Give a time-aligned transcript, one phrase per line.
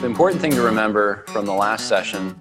[0.00, 2.40] The important thing to remember from the last session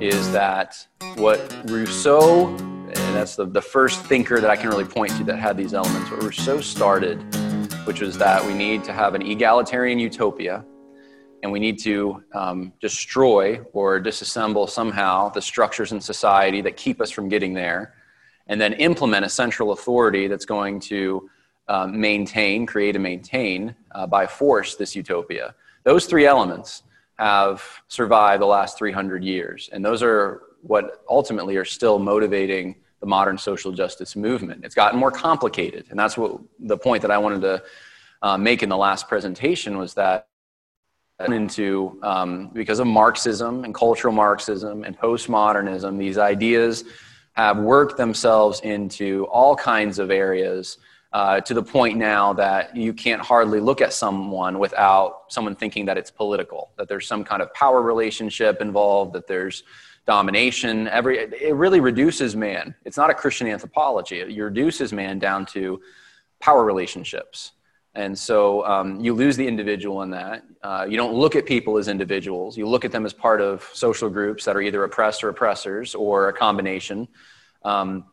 [0.00, 5.10] is that what Rousseau, and that's the, the first thinker that I can really point
[5.16, 7.18] to that had these elements, what Rousseau started,
[7.86, 10.64] which was that we need to have an egalitarian utopia
[11.42, 17.00] and we need to um, destroy or disassemble somehow the structures in society that keep
[17.00, 17.94] us from getting there
[18.46, 21.28] and then implement a central authority that's going to
[21.66, 25.52] uh, maintain, create and maintain uh, by force this utopia.
[25.86, 26.82] Those three elements
[27.16, 33.06] have survived the last 300 years, and those are what ultimately are still motivating the
[33.06, 34.64] modern social justice movement.
[34.64, 37.62] It's gotten more complicated, and that's what the point that I wanted to
[38.20, 40.26] uh, make in the last presentation was that
[41.24, 46.82] into um, because of Marxism and cultural Marxism and postmodernism, these ideas
[47.34, 50.78] have worked themselves into all kinds of areas
[51.16, 55.86] uh, to the point now that you can't hardly look at someone without someone thinking
[55.86, 59.62] that it's political, that there's some kind of power relationship involved, that there's
[60.04, 60.86] domination.
[60.88, 62.74] Every it really reduces man.
[62.84, 64.20] It's not a Christian anthropology.
[64.20, 65.80] It reduces man down to
[66.38, 67.52] power relationships.
[67.94, 70.44] And so um, you lose the individual in that.
[70.62, 72.58] Uh, you don't look at people as individuals.
[72.58, 75.94] You look at them as part of social groups that are either oppressed or oppressors
[75.94, 77.08] or a combination.
[77.62, 78.04] Um,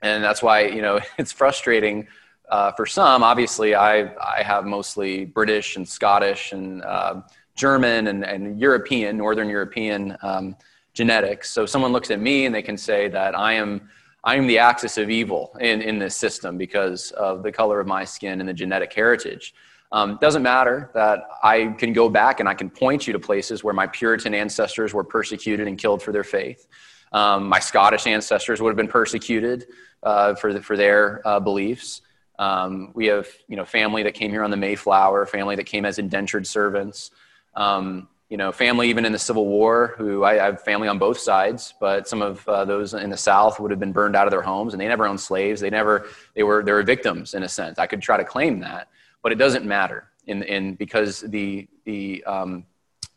[0.00, 2.06] and that's why, you know, it's frustrating
[2.48, 7.22] uh, for some, obviously, I, I have mostly British and Scottish and uh,
[7.56, 10.56] German and, and European, Northern European um,
[10.94, 11.50] genetics.
[11.50, 13.88] So someone looks at me and they can say that I am,
[14.24, 17.86] I am the axis of evil in, in this system because of the color of
[17.86, 19.54] my skin and the genetic heritage.
[19.90, 23.62] Um, doesn't matter that I can go back and I can point you to places
[23.62, 26.66] where my Puritan ancestors were persecuted and killed for their faith.
[27.12, 29.66] Um, my Scottish ancestors would have been persecuted
[30.02, 32.00] uh, for, the, for their uh, beliefs.
[32.42, 35.84] Um, we have, you know, family that came here on the Mayflower, family that came
[35.84, 37.12] as indentured servants,
[37.54, 40.98] um, you know, family even in the Civil War, who I, I have family on
[40.98, 44.26] both sides, but some of uh, those in the South would have been burned out
[44.26, 45.60] of their homes and they never owned slaves.
[45.60, 47.78] They never, they were, they were victims in a sense.
[47.78, 48.88] I could try to claim that,
[49.22, 52.64] but it doesn't matter in, in because the, the, um,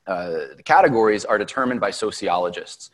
[0.05, 2.91] uh, the categories are determined by sociologists.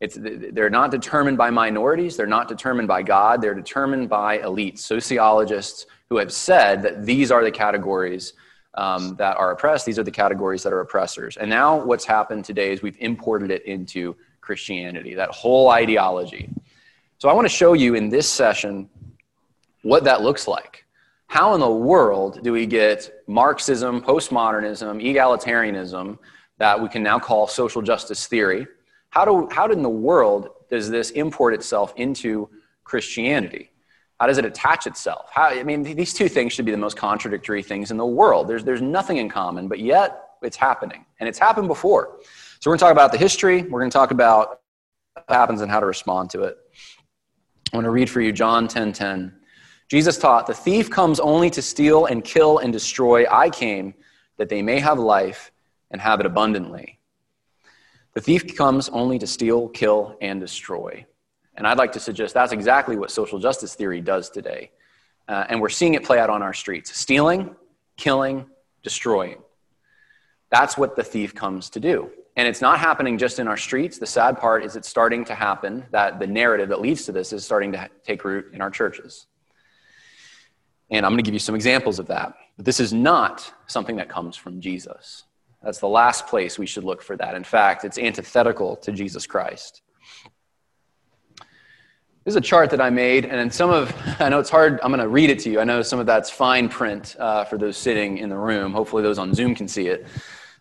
[0.00, 4.78] It's, they're not determined by minorities, they're not determined by God, they're determined by elites,
[4.78, 8.32] sociologists who have said that these are the categories
[8.74, 11.36] um, that are oppressed, these are the categories that are oppressors.
[11.36, 16.48] And now what's happened today is we've imported it into Christianity, that whole ideology.
[17.18, 18.88] So I want to show you in this session
[19.82, 20.86] what that looks like.
[21.26, 26.18] How in the world do we get Marxism, postmodernism, egalitarianism,
[26.58, 28.66] that we can now call social justice theory?
[29.10, 32.48] How, do, how in the world does this import itself into
[32.84, 33.70] Christianity?
[34.18, 35.30] How does it attach itself?
[35.32, 38.48] How, I mean, these two things should be the most contradictory things in the world.
[38.48, 41.04] There's, there's nothing in common, but yet it's happening.
[41.18, 42.18] And it's happened before.
[42.60, 43.62] So we're going to talk about the history.
[43.62, 44.60] We're going to talk about
[45.14, 46.58] what happens and how to respond to it.
[47.72, 49.34] I want to read for you John 10 10.
[49.88, 53.26] Jesus taught, The thief comes only to steal and kill and destroy.
[53.28, 53.94] I came
[54.36, 55.50] that they may have life
[55.90, 56.99] and have it abundantly.
[58.14, 61.06] The thief comes only to steal, kill, and destroy.
[61.54, 64.70] And I'd like to suggest that's exactly what social justice theory does today.
[65.28, 67.54] Uh, and we're seeing it play out on our streets stealing,
[67.96, 68.46] killing,
[68.82, 69.38] destroying.
[70.50, 72.10] That's what the thief comes to do.
[72.36, 73.98] And it's not happening just in our streets.
[73.98, 77.32] The sad part is it's starting to happen, that the narrative that leads to this
[77.32, 79.26] is starting to take root in our churches.
[80.90, 82.34] And I'm going to give you some examples of that.
[82.56, 85.24] But this is not something that comes from Jesus.
[85.62, 87.34] That's the last place we should look for that.
[87.34, 89.82] In fact, it's antithetical to Jesus Christ.
[92.24, 94.90] This is a chart that I made, and some of, I know it's hard, I'm
[94.90, 95.60] going to read it to you.
[95.60, 98.72] I know some of that's fine print uh, for those sitting in the room.
[98.72, 100.06] Hopefully, those on Zoom can see it.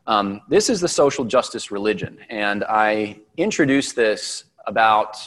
[0.08, 5.18] Um, this is the social justice religion, and I introduced this about,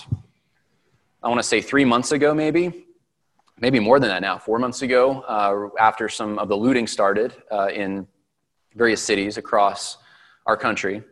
[1.23, 2.87] I want to say three months ago, maybe,
[3.59, 7.35] maybe more than that now, four months ago, uh, after some of the looting started
[7.51, 8.07] uh, in
[8.75, 9.99] various cities across
[10.47, 11.03] our country.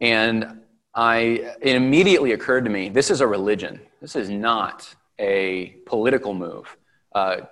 [0.00, 0.60] And
[0.94, 3.80] I, it immediately occurred to me this is a religion.
[4.00, 6.76] This is not a political move,
[7.14, 7.42] uh,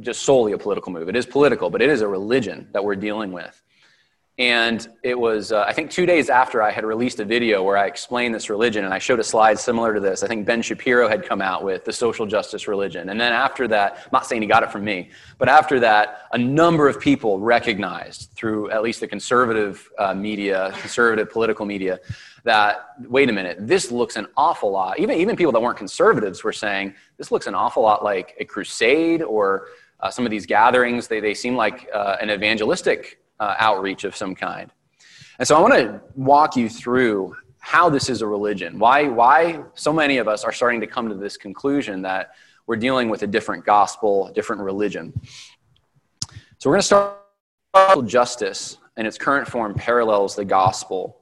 [0.00, 1.08] just solely a political move.
[1.08, 3.60] It is political, but it is a religion that we're dealing with.
[4.42, 7.78] And it was, uh, I think, two days after I had released a video where
[7.78, 10.24] I explained this religion, and I showed a slide similar to this.
[10.24, 13.10] I think Ben Shapiro had come out with the social justice religion.
[13.10, 16.22] And then after that, I'm not saying he got it from me, but after that,
[16.32, 22.00] a number of people recognized through at least the conservative uh, media, conservative political media,
[22.42, 24.98] that wait a minute, this looks an awful lot.
[24.98, 28.44] Even, even people that weren't conservatives were saying, this looks an awful lot like a
[28.44, 29.68] crusade or
[30.00, 31.06] uh, some of these gatherings.
[31.06, 34.70] They, they seem like uh, an evangelistic uh, outreach of some kind.
[35.38, 38.78] And so I want to walk you through how this is a religion.
[38.78, 42.32] Why, why so many of us are starting to come to this conclusion that
[42.66, 45.12] we're dealing with a different gospel, a different religion.
[46.58, 51.18] So we're going to start justice in its current form parallels the gospel.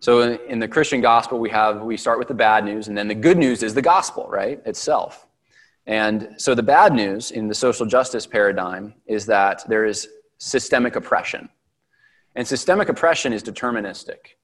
[0.00, 3.06] So in the Christian gospel, we have we start with the bad news, and then
[3.06, 5.26] the good news is the gospel, right itself.
[5.86, 10.08] And so the bad news in the social justice paradigm is that there is
[10.40, 11.48] systemic oppression,
[12.34, 14.36] and systemic oppression is deterministic.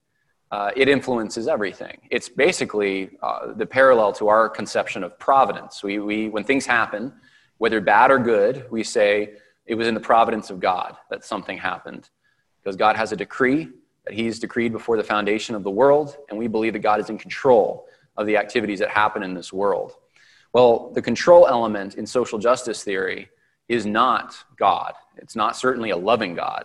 [0.52, 1.98] Uh, it influences everything.
[2.10, 5.82] It's basically uh, the parallel to our conception of providence.
[5.82, 7.12] We, we, when things happen,
[7.58, 9.32] whether bad or good, we say
[9.64, 12.08] it was in the providence of God that something happened.
[12.62, 13.68] Because God has a decree
[14.04, 17.10] that He's decreed before the foundation of the world, and we believe that God is
[17.10, 19.94] in control of the activities that happen in this world.
[20.52, 23.30] Well, the control element in social justice theory
[23.68, 24.92] is not God.
[25.16, 26.64] It's not certainly a loving God.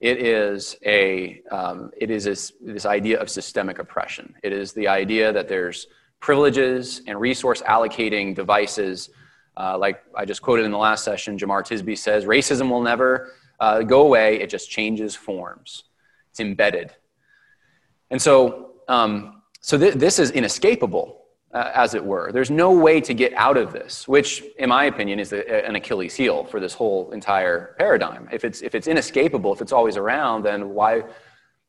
[0.00, 4.34] It is, a, um, it is this, this idea of systemic oppression.
[4.42, 5.86] It is the idea that there's
[6.20, 9.10] privileges and resource allocating devices.
[9.56, 13.32] Uh, like I just quoted in the last session, Jemar Tisby says racism will never
[13.58, 15.84] uh, go away, it just changes forms.
[16.30, 16.92] It's embedded.
[18.10, 21.25] And so, um, so th- this is inescapable
[21.56, 22.30] uh, as it were.
[22.32, 25.74] There's no way to get out of this, which, in my opinion, is a, an
[25.74, 28.28] Achilles heel for this whole entire paradigm.
[28.30, 31.04] If it's, if it's inescapable, if it's always around, then why,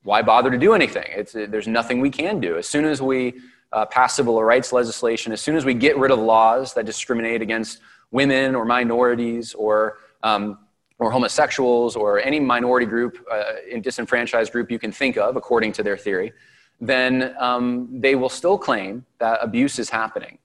[0.04, 1.10] why bother to do anything?
[1.22, 2.58] It's, there's nothing we can do.
[2.58, 3.36] As soon as we
[3.72, 7.42] uh, pass civil rights legislation, as soon as we get rid of laws that discriminate
[7.42, 7.80] against
[8.12, 10.60] women or minorities or, um,
[11.00, 15.82] or homosexuals or any minority group, uh, disenfranchised group you can think of, according to
[15.82, 16.34] their theory,
[16.80, 20.38] then um, they will still claim that abuse is happening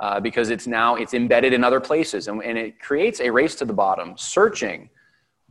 [0.00, 3.54] uh, because it's now it's embedded in other places and, and it creates a race
[3.56, 4.88] to the bottom searching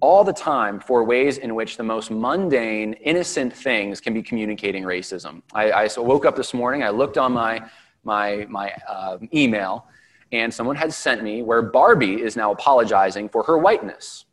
[0.02, 4.84] all the time for ways in which the most mundane innocent things can be communicating
[4.84, 5.42] racism.
[5.54, 7.64] I, I woke up this morning i looked on my
[8.04, 9.86] my my uh, email
[10.32, 14.26] and someone had sent me where barbie is now apologizing for her whiteness.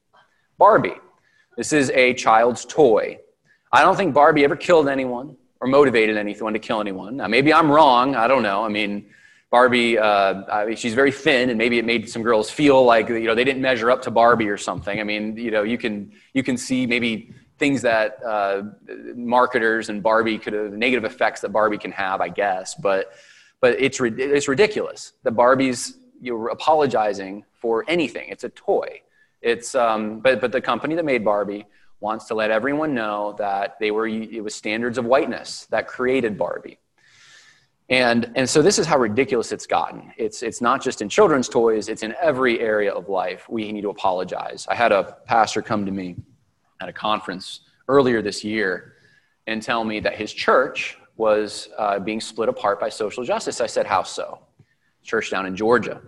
[0.56, 0.96] Barbie.
[1.56, 3.18] This is a child's toy.
[3.72, 7.16] I don't think barbie ever killed anyone or motivated anyone to kill anyone.
[7.16, 8.16] Now, maybe I'm wrong.
[8.16, 8.64] I don't know.
[8.64, 9.06] I mean,
[9.50, 13.08] Barbie, uh, I mean, she's very thin, and maybe it made some girls feel like
[13.08, 15.00] you know they didn't measure up to Barbie or something.
[15.00, 18.62] I mean, you know, you can you can see maybe things that uh,
[19.14, 22.74] marketers and Barbie could have negative effects that Barbie can have, I guess.
[22.76, 23.12] But
[23.60, 28.28] but it's it's ridiculous that Barbie's you're apologizing for anything.
[28.28, 29.02] It's a toy.
[29.42, 31.66] It's um, but but the company that made Barbie
[32.00, 36.36] wants to let everyone know that they were it was standards of whiteness that created
[36.36, 36.78] Barbie.
[37.90, 40.12] And, and so this is how ridiculous it's gotten.
[40.16, 43.48] It's, it's not just in children's toys, it's in every area of life.
[43.48, 44.64] We need to apologize.
[44.70, 46.16] I had a pastor come to me
[46.80, 48.94] at a conference earlier this year
[49.48, 53.60] and tell me that his church was uh, being split apart by social justice.
[53.60, 54.38] I said, How so?
[55.02, 56.00] Church down in Georgia.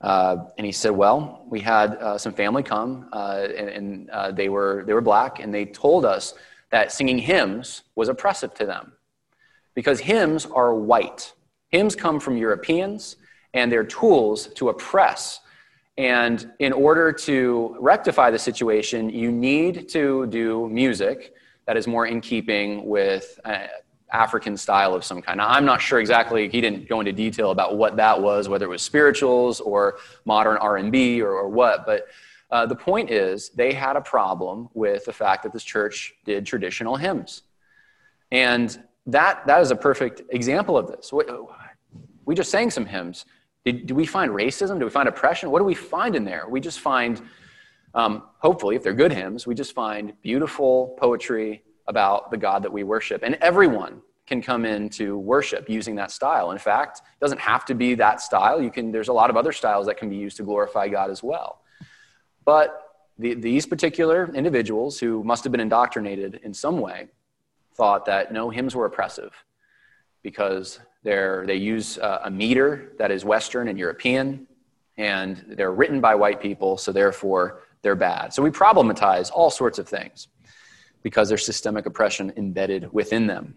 [0.00, 4.30] Uh, and he said, "Well, we had uh, some family come, uh, and, and uh,
[4.32, 6.34] they were they were black, and they told us
[6.70, 8.92] that singing hymns was oppressive to them,
[9.74, 11.32] because hymns are white.
[11.68, 13.16] Hymns come from Europeans,
[13.52, 15.40] and they're tools to oppress.
[15.98, 21.34] And in order to rectify the situation, you need to do music
[21.66, 23.66] that is more in keeping with uh,
[24.12, 25.38] African style of some kind.
[25.38, 26.48] Now, I'm not sure exactly.
[26.48, 30.56] He didn't go into detail about what that was, whether it was spirituals or modern
[30.56, 31.86] R&B or, or what.
[31.86, 32.08] But
[32.50, 36.44] uh, the point is, they had a problem with the fact that this church did
[36.44, 37.42] traditional hymns,
[38.32, 41.12] and that that is a perfect example of this.
[41.12, 41.24] We,
[42.24, 43.24] we just sang some hymns.
[43.64, 44.78] Did, do we find racism?
[44.78, 45.50] Do we find oppression?
[45.50, 46.46] What do we find in there?
[46.48, 47.20] We just find,
[47.94, 52.72] um, hopefully, if they're good hymns, we just find beautiful poetry about the God that
[52.72, 53.22] we worship.
[53.22, 56.52] And everyone can come into worship using that style.
[56.52, 58.62] In fact, it doesn't have to be that style.
[58.62, 61.10] You can, there's a lot of other styles that can be used to glorify God
[61.10, 61.62] as well.
[62.44, 62.80] But
[63.18, 67.08] the, these particular individuals who must have been indoctrinated in some way
[67.74, 69.32] thought that no, hymns were oppressive
[70.22, 74.46] because they're, they use a, a meter that is Western and European,
[74.96, 78.32] and they're written by white people, so therefore they're bad.
[78.32, 80.28] So we problematize all sorts of things
[81.02, 83.54] because there's systemic oppression embedded within them.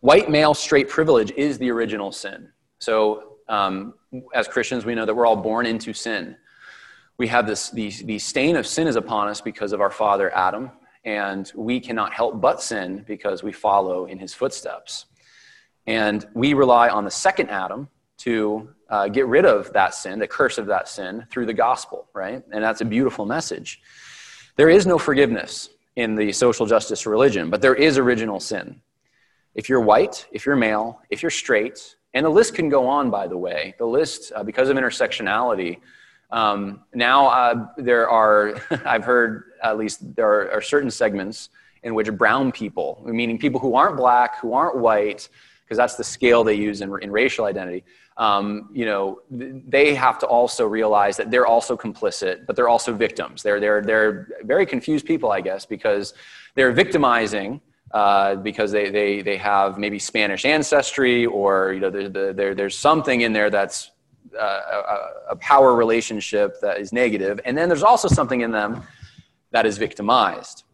[0.00, 2.50] White male straight privilege is the original sin.
[2.78, 3.94] So, um,
[4.34, 6.36] as Christians, we know that we're all born into sin.
[7.18, 10.34] We have this the, the stain of sin is upon us because of our father
[10.34, 10.70] Adam,
[11.04, 15.06] and we cannot help but sin because we follow in his footsteps.
[15.86, 20.26] And we rely on the second Adam to uh, get rid of that sin, the
[20.26, 22.42] curse of that sin, through the gospel, right?
[22.52, 23.80] And that's a beautiful message.
[24.56, 28.80] There is no forgiveness in the social justice religion, but there is original sin.
[29.54, 33.10] If you're white, if you're male, if you're straight, and the list can go on,
[33.10, 33.74] by the way.
[33.78, 35.78] The list, uh, because of intersectionality,
[36.30, 41.50] um, now uh, there are, I've heard at least there are, are, certain segments
[41.82, 45.28] in which brown people, meaning people who aren't black, who aren't white,
[45.64, 47.84] because that's the scale they use in, in racial identity,
[48.18, 52.94] um, you know, they have to also realize that they're also complicit, but they're also
[52.94, 53.42] victims.
[53.42, 56.14] They're, they're, they're very confused people, I guess, because
[56.54, 57.60] they're victimizing
[57.92, 62.78] uh, because they, they, they have maybe Spanish ancestry or, you know, there, there, there's
[62.78, 63.90] something in there that's
[64.38, 64.60] uh,
[65.28, 67.38] a, a power relationship that is negative.
[67.44, 68.82] And then there's also something in them
[69.50, 70.64] that is victimized.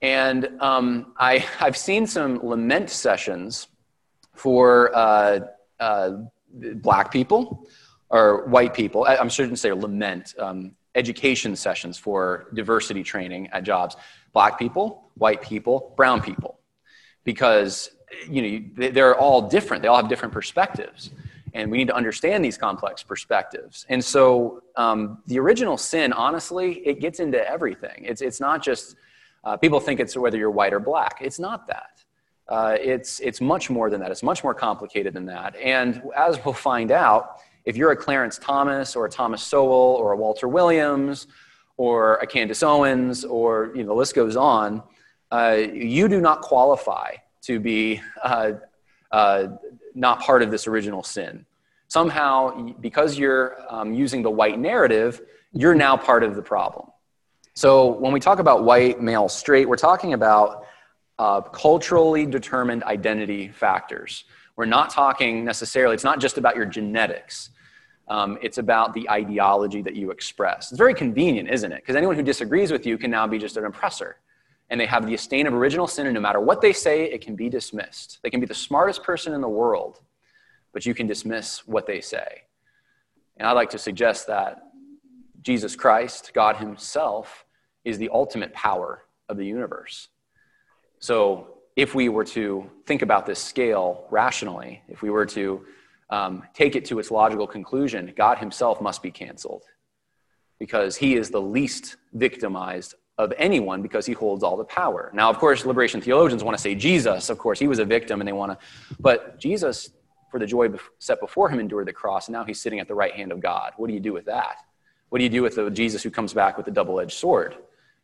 [0.00, 3.66] And um, I, I've seen some lament sessions
[4.34, 5.40] for uh,
[5.80, 6.10] uh,
[6.82, 7.66] black people
[8.08, 9.04] or white people.
[9.04, 10.34] I, am shouldn't say lament.
[10.38, 13.96] Um, education sessions for diversity training at jobs.
[14.32, 16.58] Black people, white people, brown people,
[17.24, 17.90] because
[18.28, 18.42] you
[18.76, 19.82] know they're all different.
[19.82, 21.10] They all have different perspectives,
[21.54, 23.86] and we need to understand these complex perspectives.
[23.88, 28.04] And so, um, the original sin, honestly, it gets into everything.
[28.04, 28.96] It's it's not just
[29.44, 31.18] uh, people think it's whether you're white or black.
[31.20, 32.04] It's not that.
[32.48, 34.10] Uh, it's, it's much more than that.
[34.10, 35.56] It's much more complicated than that.
[35.56, 40.12] And as we'll find out, if you're a Clarence Thomas or a Thomas Sowell or
[40.12, 41.26] a Walter Williams
[41.76, 44.82] or a Candace Owens or you know, the list goes on,
[45.32, 48.52] uh, you do not qualify to be uh,
[49.10, 49.48] uh
[49.94, 51.44] not part of this original sin.
[51.88, 55.20] Somehow, because you're um, using the white narrative,
[55.52, 56.88] you're now part of the problem.
[57.54, 60.66] So when we talk about white, male, straight, we're talking about
[61.18, 64.24] uh, culturally determined identity factors.
[64.56, 67.50] We're not talking necessarily, it's not just about your genetics.
[68.08, 70.70] Um, it's about the ideology that you express.
[70.70, 71.82] It's very convenient, isn't it?
[71.82, 74.16] Because anyone who disagrees with you can now be just an oppressor.
[74.70, 77.20] And they have the stain of original sin, and no matter what they say, it
[77.20, 78.18] can be dismissed.
[78.22, 80.00] They can be the smartest person in the world,
[80.72, 82.42] but you can dismiss what they say.
[83.36, 84.62] And I'd like to suggest that
[85.42, 87.44] Jesus Christ, God Himself,
[87.84, 90.08] is the ultimate power of the universe.
[90.98, 95.64] So if we were to think about this scale rationally, if we were to
[96.10, 99.64] um, take it to its logical conclusion, God himself must be canceled
[100.58, 105.10] because he is the least victimized of anyone because he holds all the power.
[105.14, 108.20] Now, of course, liberation theologians want to say Jesus, of course, he was a victim
[108.20, 108.58] and they want to,
[109.00, 109.90] but Jesus,
[110.30, 112.94] for the joy set before him, endured the cross, and now he's sitting at the
[112.94, 113.72] right hand of God.
[113.76, 114.56] What do you do with that?
[115.08, 117.56] What do you do with the Jesus who comes back with a double edged sword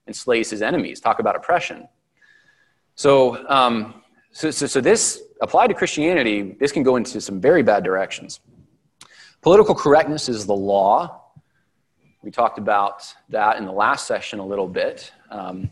[0.06, 1.00] and slays his enemies?
[1.00, 1.88] Talk about oppression.
[2.94, 7.62] So, um, so, so, so this applied to Christianity, this can go into some very
[7.62, 8.40] bad directions.
[9.40, 11.20] Political correctness is the law.
[12.22, 15.12] We talked about that in the last session a little bit.
[15.30, 15.70] Um,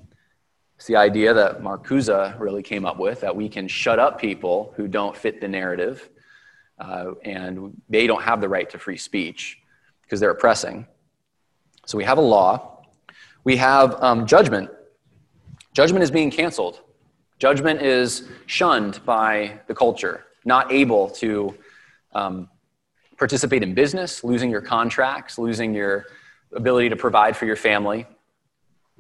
[0.77, 4.73] it's the idea that Marcuse really came up with that we can shut up people
[4.77, 6.09] who don't fit the narrative
[6.79, 9.59] uh, and they don't have the right to free speech
[10.03, 10.87] because they're oppressing.
[11.87, 12.85] So we have a law.
[13.45, 14.71] We have um, judgment.
[15.75, 16.81] Judgment is being canceled.
[17.41, 21.57] Judgment is shunned by the culture, not able to
[22.13, 22.51] um,
[23.17, 26.05] participate in business, losing your contracts, losing your
[26.53, 28.07] ability to provide for your family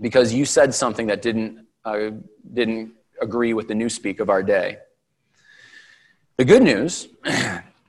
[0.00, 2.12] because you said something that didn't, uh,
[2.54, 4.78] didn't agree with the newspeak of our day.
[6.38, 7.08] The good news,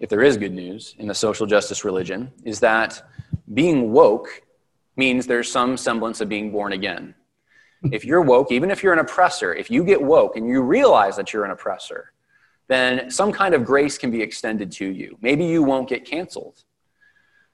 [0.02, 3.02] if there is good news in the social justice religion, is that
[3.54, 4.42] being woke
[4.98, 7.16] means there's some semblance of being born again
[7.92, 11.16] if you're woke, even if you're an oppressor, if you get woke and you realize
[11.16, 12.12] that you're an oppressor,
[12.68, 15.18] then some kind of grace can be extended to you.
[15.22, 16.64] Maybe you won't get canceled.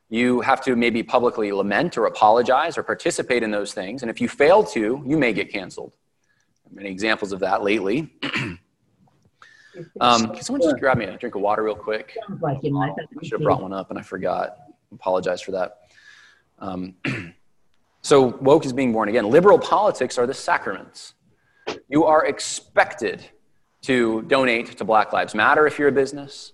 [0.10, 4.04] You have to maybe publicly lament or apologize or participate in those things.
[4.04, 5.96] And if you fail to, you may get canceled.
[6.72, 8.14] Many examples of that lately.
[10.02, 12.18] um, can someone just grab me a drink of water real quick?
[13.00, 14.58] I should have brought one up and I forgot.
[14.94, 15.78] Apologize for that.
[16.60, 16.96] Um,
[18.08, 19.30] So woke is being born again.
[19.30, 21.14] Liberal politics are the sacraments.
[21.90, 23.22] You are expected
[23.82, 26.54] to donate to Black Lives Matter if you're a business,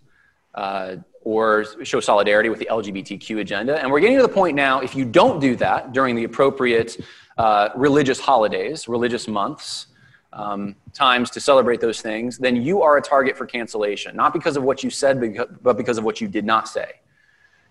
[0.55, 3.79] uh, or show solidarity with the LGBTQ agenda.
[3.79, 7.00] And we're getting to the point now, if you don't do that during the appropriate
[7.38, 9.86] uh, religious holidays, religious months,
[10.33, 14.57] um, times to celebrate those things, then you are a target for cancellation, not because
[14.57, 15.22] of what you said,
[15.62, 16.93] but because of what you did not say.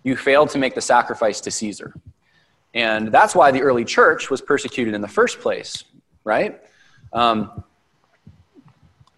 [0.05, 1.93] You failed to make the sacrifice to Caesar.
[2.73, 5.83] And that's why the early church was persecuted in the first place,
[6.23, 6.59] right?
[7.11, 7.63] Um,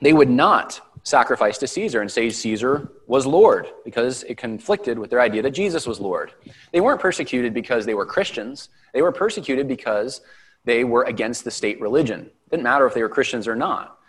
[0.01, 5.11] they would not sacrifice to Caesar and say Caesar was Lord because it conflicted with
[5.11, 6.33] their idea that Jesus was Lord.
[6.71, 10.21] They weren't persecuted because they were Christians, they were persecuted because
[10.65, 12.21] they were against the state religion.
[12.21, 13.99] It didn't matter if they were Christians or not.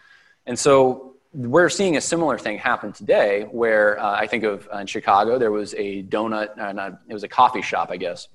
[0.47, 4.79] And so we're seeing a similar thing happen today where uh, I think of uh,
[4.79, 8.29] in Chicago, there was a donut, uh, not, it was a coffee shop, I guess,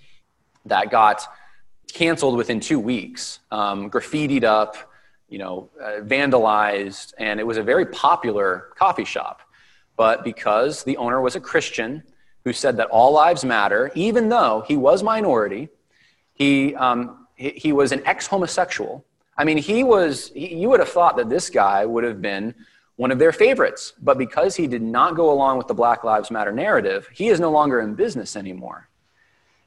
[0.66, 1.26] that got
[1.92, 4.76] canceled within two weeks, um, graffitied up,
[5.30, 9.42] you know, uh, vandalized, and it was a very popular coffee shop.
[9.98, 12.04] But because the owner was a Christian
[12.44, 15.70] who said that all lives matter, even though he was minority,
[16.34, 19.06] he, um, he, he was an ex-homosexual.
[19.38, 22.54] I mean, he was, he, you would have thought that this guy would have been
[22.96, 23.94] one of their favorites.
[24.02, 27.40] But because he did not go along with the Black Lives Matter narrative, he is
[27.40, 28.90] no longer in business anymore.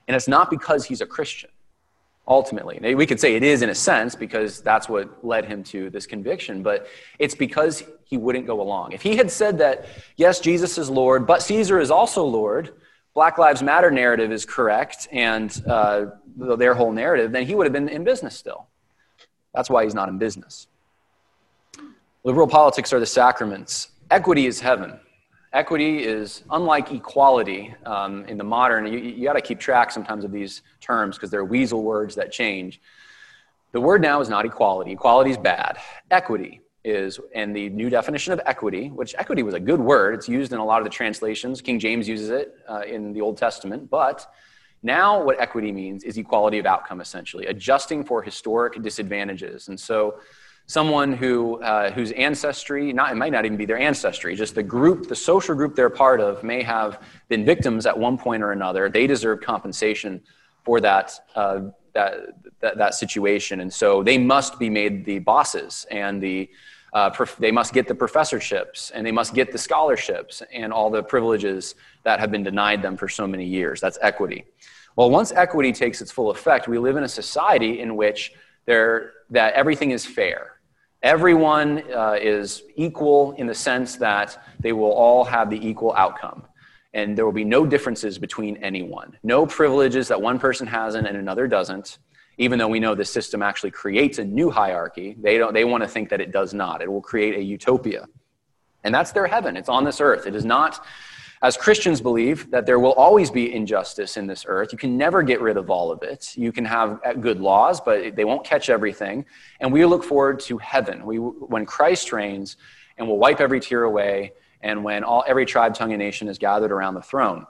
[0.06, 1.50] And it's not because he's a Christian,
[2.28, 2.94] ultimately.
[2.94, 6.06] We could say it is in a sense because that's what led him to this
[6.06, 6.86] conviction, but
[7.18, 8.92] it's because he wouldn't go along.
[8.92, 12.74] If he had said that, yes, Jesus is Lord, but Caesar is also Lord,
[13.14, 16.06] Black Lives Matter narrative is correct, and uh,
[16.36, 18.66] their whole narrative, then he would have been in business still.
[19.54, 20.66] That's why he's not in business.
[22.24, 23.88] Liberal politics are the sacraments.
[24.10, 24.98] Equity is heaven.
[25.54, 30.24] Equity is unlike equality um, in the modern, you, you got to keep track sometimes
[30.24, 32.80] of these terms because they're weasel words that change.
[33.70, 34.90] The word now is not equality.
[34.90, 35.78] Equality is bad.
[36.10, 40.28] Equity is, and the new definition of equity, which equity was a good word, it's
[40.28, 41.60] used in a lot of the translations.
[41.60, 44.26] King James uses it uh, in the Old Testament, but
[44.82, 49.68] now what equity means is equality of outcome, essentially, adjusting for historic disadvantages.
[49.68, 50.18] And so
[50.66, 54.62] someone who, uh, whose ancestry, not, it might not even be their ancestry, just the
[54.62, 58.52] group, the social group they're part of may have been victims at one point or
[58.52, 58.88] another.
[58.88, 60.22] They deserve compensation
[60.64, 61.60] for that, uh,
[61.92, 62.14] that,
[62.60, 63.60] that, that, situation.
[63.60, 66.48] And so they must be made the bosses and the,
[66.94, 70.88] uh, prof- they must get the professorships and they must get the scholarships and all
[70.88, 73.82] the privileges that have been denied them for so many years.
[73.82, 74.46] That's equity.
[74.96, 78.32] Well, once equity takes its full effect, we live in a society in which
[78.64, 80.53] there, that everything is fair
[81.04, 86.44] Everyone uh, is equal in the sense that they will all have the equal outcome.
[86.94, 89.18] And there will be no differences between anyone.
[89.22, 91.98] No privileges that one person has and another doesn't,
[92.38, 95.14] even though we know the system actually creates a new hierarchy.
[95.20, 96.80] They, don't, they want to think that it does not.
[96.80, 98.06] It will create a utopia.
[98.82, 99.58] And that's their heaven.
[99.58, 100.26] It's on this earth.
[100.26, 100.86] It is not
[101.44, 104.72] as Christians believe that there will always be injustice in this earth.
[104.72, 106.32] You can never get rid of all of it.
[106.38, 109.26] You can have uh, good laws, but they won't catch everything.
[109.60, 112.56] And we look forward to heaven, we, when Christ reigns
[112.96, 116.38] and will wipe every tear away, and when all, every tribe, tongue, and nation is
[116.38, 117.46] gathered around the throne.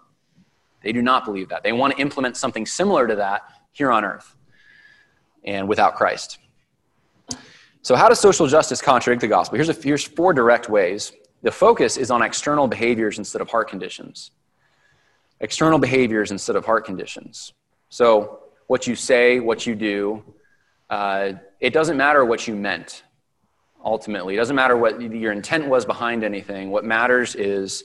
[0.82, 1.62] They do not believe that.
[1.62, 4.34] They want to implement something similar to that here on earth
[5.44, 6.38] and without Christ.
[7.82, 9.54] So, how does social justice contradict the gospel?
[9.54, 11.12] Here's, a, here's four direct ways
[11.44, 14.30] the focus is on external behaviors instead of heart conditions.
[15.40, 17.52] External behaviors instead of heart conditions.
[17.90, 20.24] So, what you say, what you do,
[20.88, 23.02] uh, it doesn't matter what you meant
[23.84, 24.34] ultimately.
[24.34, 26.70] It doesn't matter what your intent was behind anything.
[26.70, 27.84] What matters is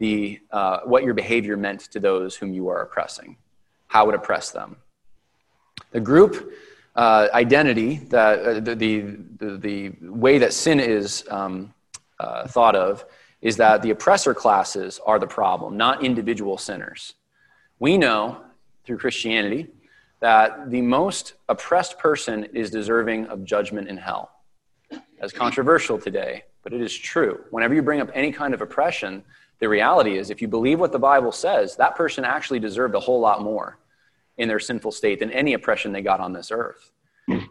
[0.00, 3.36] the, uh, what your behavior meant to those whom you are oppressing,
[3.86, 4.76] how it oppressed them.
[5.92, 6.52] The group
[6.96, 9.00] uh, identity, uh, the, the,
[9.38, 11.72] the, the, way that sin is um,
[12.20, 13.04] uh, thought of
[13.40, 17.14] is that the oppressor classes are the problem, not individual sinners.
[17.78, 18.40] We know
[18.84, 19.68] through Christianity
[20.20, 24.30] that the most oppressed person is deserving of judgment in hell.
[25.20, 27.44] As controversial today, but it is true.
[27.50, 29.22] Whenever you bring up any kind of oppression,
[29.58, 33.00] the reality is if you believe what the Bible says, that person actually deserved a
[33.00, 33.78] whole lot more
[34.36, 36.92] in their sinful state than any oppression they got on this earth.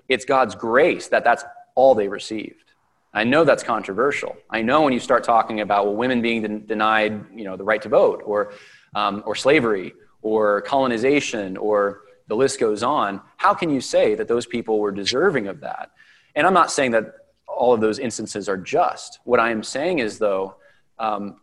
[0.07, 1.43] It's God's grace that that's
[1.75, 2.66] all they received.
[3.13, 4.35] I know that's controversial.
[4.49, 7.63] I know when you start talking about well, women being den- denied, you know, the
[7.63, 8.53] right to vote, or
[8.95, 13.21] um, or slavery, or colonization, or the list goes on.
[13.37, 15.91] How can you say that those people were deserving of that?
[16.35, 17.13] And I'm not saying that
[17.47, 19.19] all of those instances are just.
[19.23, 20.55] What I am saying is, though,
[20.99, 21.37] um,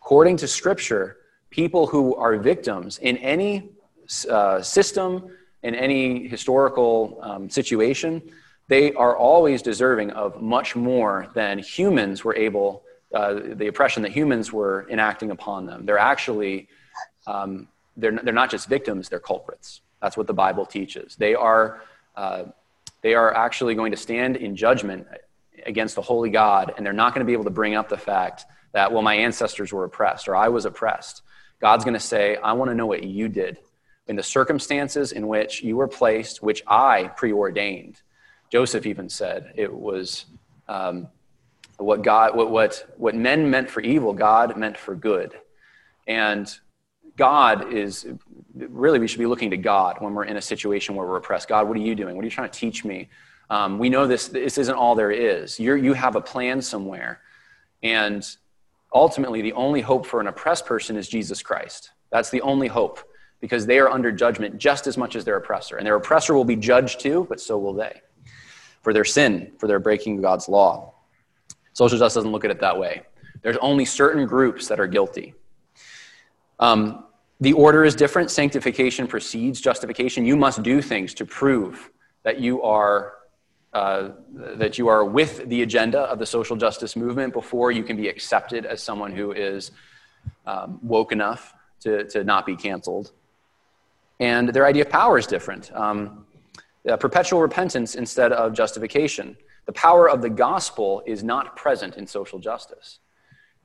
[0.00, 1.18] according to Scripture,
[1.50, 3.70] people who are victims in any
[4.30, 5.30] uh, system,
[5.62, 8.22] in any historical um, situation,
[8.68, 12.82] they are always deserving of much more than humans were able,
[13.14, 15.86] uh, the oppression that humans were enacting upon them.
[15.86, 16.68] They're actually,
[17.26, 19.80] um, they're, they're not just victims, they're culprits.
[20.02, 21.16] That's what the Bible teaches.
[21.16, 21.82] They are,
[22.14, 22.44] uh,
[23.02, 25.06] they are actually going to stand in judgment
[25.66, 27.96] against the holy God, and they're not going to be able to bring up the
[27.96, 31.22] fact that, well, my ancestors were oppressed or I was oppressed.
[31.60, 33.58] God's going to say, I want to know what you did
[34.06, 38.00] in the circumstances in which you were placed, which I preordained.
[38.50, 40.26] Joseph even said it was
[40.68, 41.08] um,
[41.76, 45.34] what God, what, what, what men meant for evil, God meant for good.
[46.06, 46.52] And
[47.16, 48.06] God is
[48.54, 51.48] really, we should be looking to God when we're in a situation where we're oppressed.
[51.48, 52.16] God, what are you doing?
[52.16, 53.08] What are you trying to teach me
[53.50, 55.58] Um, we know this, this isn't all there is.
[55.58, 57.20] You're, you have a plan somewhere.
[57.82, 58.26] And
[58.92, 61.90] ultimately, the only hope for an oppressed person is Jesus Christ.
[62.10, 63.00] That's the only hope
[63.40, 65.76] because they are under judgment just as much as their oppressor.
[65.76, 68.02] And their oppressor will be judged too, but so will they
[68.88, 70.94] for their sin, for their breaking God's law.
[71.74, 73.02] Social justice doesn't look at it that way.
[73.42, 75.34] There's only certain groups that are guilty.
[76.58, 77.04] Um,
[77.38, 78.30] the order is different.
[78.30, 80.24] Sanctification precedes justification.
[80.24, 81.90] You must do things to prove
[82.22, 83.12] that you are
[83.74, 84.12] uh,
[84.56, 88.08] that you are with the agenda of the social justice movement before you can be
[88.08, 89.70] accepted as someone who is
[90.46, 93.12] um, woke enough to, to not be canceled.
[94.18, 95.70] And their idea of power is different.
[95.74, 96.24] Um,
[96.88, 99.36] uh, perpetual repentance instead of justification.
[99.66, 102.98] The power of the gospel is not present in social justice.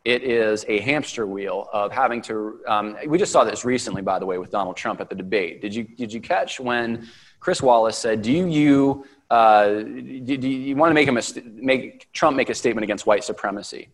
[0.04, 2.60] It is a hamster wheel of having to.
[2.68, 5.62] Um, we just saw this recently, by the way, with Donald Trump at the debate.
[5.62, 7.08] Did you, did you catch when
[7.40, 12.38] Chris Wallace said, Do you uh, do, do you want to make, a make Trump
[12.38, 13.90] make a statement against white supremacy?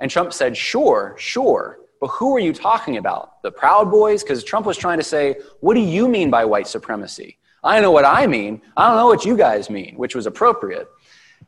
[0.00, 1.80] And Trump said, sure, sure.
[2.00, 3.42] But who are you talking about?
[3.42, 4.22] The Proud Boys?
[4.22, 7.36] Because Trump was trying to say, what do you mean by white supremacy?
[7.62, 8.62] I know what I mean.
[8.76, 10.88] I don't know what you guys mean, which was appropriate.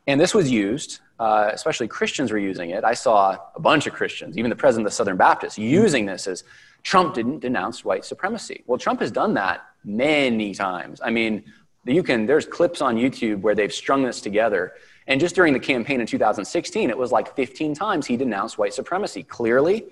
[0.06, 2.84] And this was used, uh, especially Christians were using it.
[2.84, 6.26] I saw a bunch of Christians, even the president of the Southern Baptists, using this
[6.26, 6.44] as
[6.82, 8.64] Trump didn't denounce white supremacy.
[8.66, 11.00] Well, Trump has done that many times.
[11.04, 11.44] I mean,
[11.86, 14.74] you can there's clips on youtube where they've strung this together
[15.06, 18.74] and just during the campaign in 2016 it was like 15 times he denounced white
[18.74, 19.86] supremacy clearly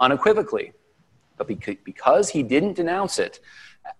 [0.00, 0.72] unequivocally
[1.36, 1.48] but
[1.84, 3.40] because he didn't denounce it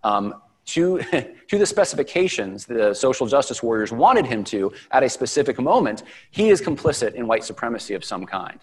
[0.04, 0.34] um,
[0.66, 0.98] to,
[1.48, 6.50] to the specifications the social justice warriors wanted him to at a specific moment he
[6.50, 8.60] is complicit in white supremacy of some kind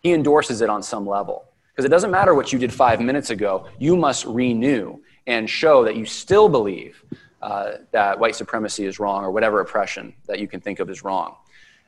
[0.00, 3.30] he endorses it on some level because it doesn't matter what you did five minutes
[3.30, 7.02] ago you must renew and show that you still believe
[7.42, 11.04] uh, that white supremacy is wrong or whatever oppression that you can think of is
[11.04, 11.36] wrong.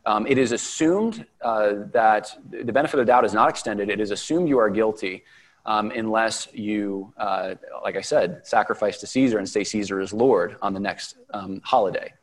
[0.06, 3.90] Um, it is assumed uh, that the benefit of doubt is not extended.
[3.90, 5.24] It is assumed you are guilty
[5.68, 7.54] um, unless you, uh,
[7.84, 11.60] like I said, sacrifice to Caesar and say Caesar is Lord on the next um,
[11.62, 12.14] holiday.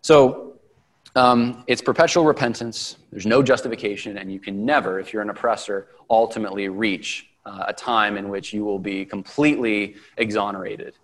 [0.00, 0.54] So
[1.16, 2.98] um, it's perpetual repentance.
[3.10, 7.72] There's no justification, and you can never, if you're an oppressor, ultimately reach uh, a
[7.72, 10.94] time in which you will be completely exonerated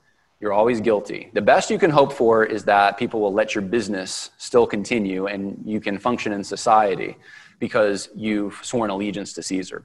[0.41, 1.31] you're always guilty.
[1.33, 5.27] The best you can hope for is that people will let your business still continue
[5.27, 7.17] and you can function in society
[7.59, 9.85] because you've sworn allegiance to Caesar.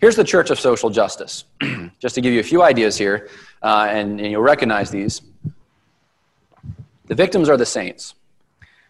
[0.00, 1.44] Here's the Church of Social Justice.
[2.00, 3.28] Just to give you a few ideas here,
[3.62, 5.22] uh, and, and you'll recognize these.
[7.06, 8.14] The victims are the saints.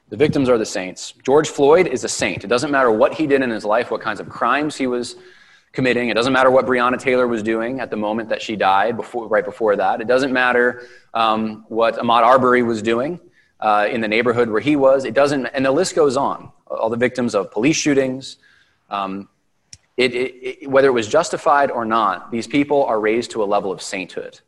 [0.08, 1.12] The victims are the saints.
[1.24, 2.44] George Floyd is a saint.
[2.44, 5.16] It doesn't matter what he did in his life, what kinds of crimes he was
[5.72, 6.08] committing.
[6.08, 9.26] It doesn't matter what Breonna Taylor was doing at the moment that she died, before,
[9.26, 10.00] right before that.
[10.00, 13.18] It doesn't matter um, what Ahmaud Arbery was doing
[13.60, 15.04] uh, in the neighborhood where he was.
[15.04, 16.50] It doesn't, and the list goes on.
[16.66, 18.36] All the victims of police shootings.
[18.90, 19.28] Um,
[19.96, 23.70] it, it, whether it was justified or not, these people are raised to a level
[23.70, 24.40] of sainthood.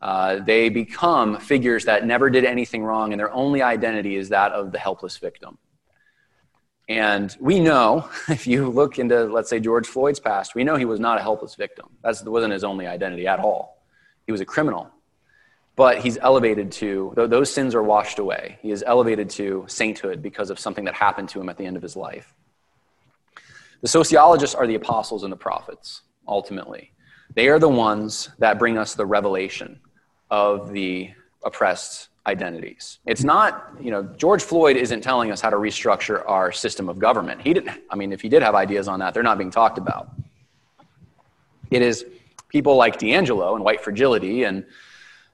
[0.00, 4.52] Uh, they become figures that never did anything wrong, and their only identity is that
[4.52, 5.56] of the helpless victim.
[6.88, 10.84] And we know, if you look into, let's say, George Floyd's past, we know he
[10.84, 11.86] was not a helpless victim.
[12.02, 13.82] That wasn't his only identity at all.
[14.26, 14.90] He was a criminal.
[15.76, 18.58] But he's elevated to, those sins are washed away.
[18.62, 21.76] He is elevated to sainthood because of something that happened to him at the end
[21.76, 22.32] of his life.
[23.84, 26.90] The sociologists are the apostles and the prophets, ultimately.
[27.34, 29.78] They are the ones that bring us the revelation
[30.30, 31.10] of the
[31.44, 33.00] oppressed identities.
[33.04, 36.98] It's not, you know, George Floyd isn't telling us how to restructure our system of
[36.98, 37.42] government.
[37.42, 39.76] He didn't, I mean, if he did have ideas on that, they're not being talked
[39.76, 40.08] about.
[41.70, 42.06] It is
[42.48, 44.64] people like DiAngelo and white fragility and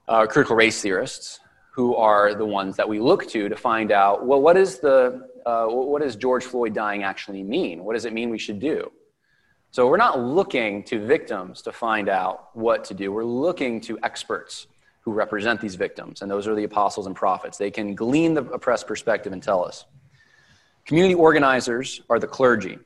[0.09, 1.39] uh, critical race theorists
[1.73, 5.30] who are the ones that we look to to find out, well, what is the,
[5.47, 7.85] uh, what does George Floyd dying actually mean?
[7.85, 8.91] What does it mean we should do?
[9.73, 13.13] So we're not looking to victims to find out what to do.
[13.13, 14.67] We're looking to experts
[15.03, 17.57] who represent these victims, and those are the apostles and prophets.
[17.57, 19.85] They can glean the oppressed perspective and tell us.
[20.85, 22.79] Community organizers are the clergy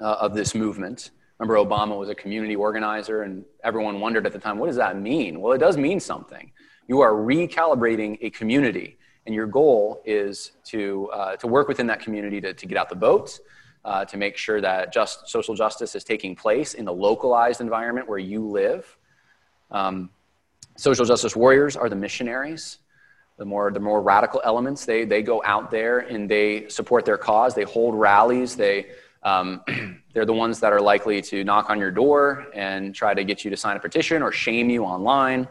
[0.00, 1.10] uh, of this movement.
[1.38, 5.00] Remember, Obama was a community organizer, and everyone wondered at the time, what does that
[5.00, 5.40] mean?
[5.40, 6.52] Well, it does mean something.
[6.86, 12.00] You are recalibrating a community, and your goal is to, uh, to work within that
[12.00, 13.40] community to, to get out the vote,
[13.84, 18.08] uh, to make sure that just social justice is taking place in the localized environment
[18.08, 18.96] where you live.
[19.70, 20.10] Um,
[20.76, 22.78] Social justice warriors are the missionaries,
[23.36, 24.84] the more, the more radical elements.
[24.84, 27.54] They, they go out there and they support their cause.
[27.54, 28.56] They hold rallies.
[28.56, 28.86] They,
[29.22, 29.62] um,
[30.14, 33.44] they're the ones that are likely to knock on your door and try to get
[33.44, 35.46] you to sign a petition or shame you online.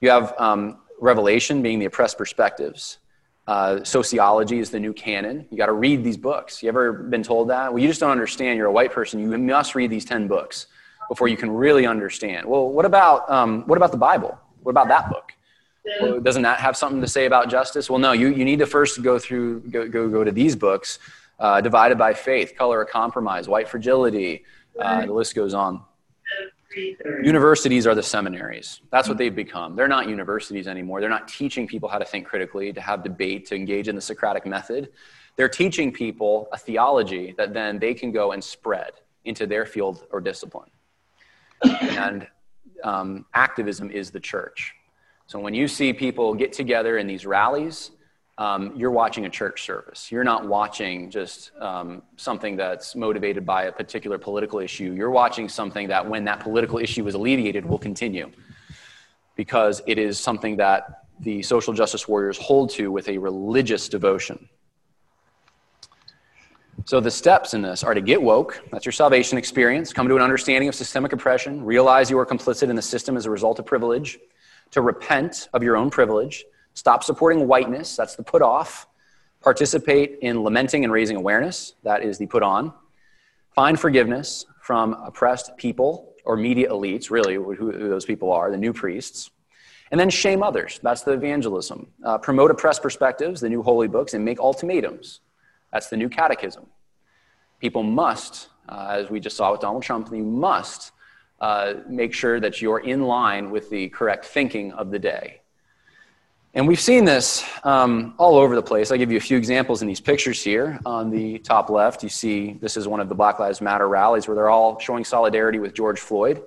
[0.00, 2.98] You have um, Revelation being the oppressed perspectives.
[3.46, 5.46] Uh, sociology is the new canon.
[5.50, 6.62] You got to read these books.
[6.62, 7.72] You ever been told that?
[7.72, 8.58] Well, you just don't understand.
[8.58, 9.18] You're a white person.
[9.18, 10.66] You must read these 10 books
[11.08, 12.46] before you can really understand.
[12.46, 14.38] Well, what about, um, what about the Bible?
[14.62, 15.32] What about that book?
[16.00, 17.90] Well, doesn't that have something to say about justice?
[17.90, 20.98] Well, no, you, you need to first go through, go, go, go to these books,
[21.40, 24.44] uh, Divided by Faith, Color of Compromise, White Fragility,
[24.78, 25.82] uh, the list goes on.
[27.22, 28.80] Universities are the seminaries.
[28.90, 29.74] That's what they've become.
[29.74, 31.00] They're not universities anymore.
[31.00, 34.00] They're not teaching people how to think critically, to have debate, to engage in the
[34.00, 34.90] Socratic method.
[35.36, 38.92] They're teaching people a theology that then they can go and spread
[39.24, 40.70] into their field or discipline.
[41.80, 42.26] And
[42.84, 44.74] um, activism is the church.
[45.26, 47.92] So when you see people get together in these rallies,
[48.40, 50.10] um, you're watching a church service.
[50.10, 54.94] You're not watching just um, something that's motivated by a particular political issue.
[54.94, 58.30] You're watching something that, when that political issue is alleviated, will continue
[59.36, 64.48] because it is something that the social justice warriors hold to with a religious devotion.
[66.86, 70.16] So, the steps in this are to get woke, that's your salvation experience, come to
[70.16, 73.58] an understanding of systemic oppression, realize you are complicit in the system as a result
[73.58, 74.18] of privilege,
[74.70, 78.86] to repent of your own privilege Stop supporting whiteness, that's the put off.
[79.40, 82.72] Participate in lamenting and raising awareness, that is the put on.
[83.54, 88.56] Find forgiveness from oppressed people or media elites, really, who, who those people are, the
[88.56, 89.30] new priests.
[89.90, 91.88] And then shame others, that's the evangelism.
[92.04, 95.20] Uh, promote oppressed perspectives, the new holy books, and make ultimatums,
[95.72, 96.66] that's the new catechism.
[97.60, 100.92] People must, uh, as we just saw with Donald Trump, you must
[101.40, 105.39] uh, make sure that you're in line with the correct thinking of the day.
[106.52, 108.90] And we've seen this um, all over the place.
[108.90, 110.80] I'll give you a few examples in these pictures here.
[110.84, 114.26] On the top left, you see this is one of the Black Lives Matter rallies
[114.26, 116.42] where they're all showing solidarity with George Floyd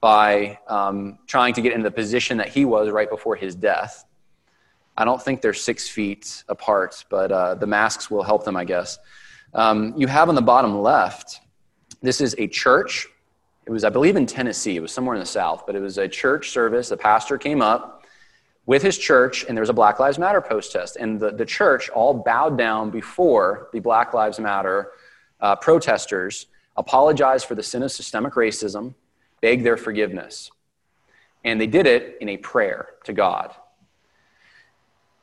[0.00, 4.04] by um, trying to get in the position that he was right before his death.
[4.96, 8.64] I don't think they're six feet apart, but uh, the masks will help them, I
[8.64, 9.00] guess.
[9.52, 11.40] Um, you have on the bottom left,
[12.02, 13.08] this is a church.
[13.66, 14.76] It was, I believe, in Tennessee.
[14.76, 16.88] It was somewhere in the South, but it was a church service.
[16.88, 18.03] The pastor came up
[18.66, 20.96] with his church, and there was a Black Lives Matter protest.
[20.96, 24.92] And the, the church all bowed down before the Black Lives Matter
[25.40, 26.46] uh, protesters,
[26.76, 28.94] apologized for the sin of systemic racism,
[29.40, 30.50] begged their forgiveness.
[31.44, 33.54] And they did it in a prayer to God.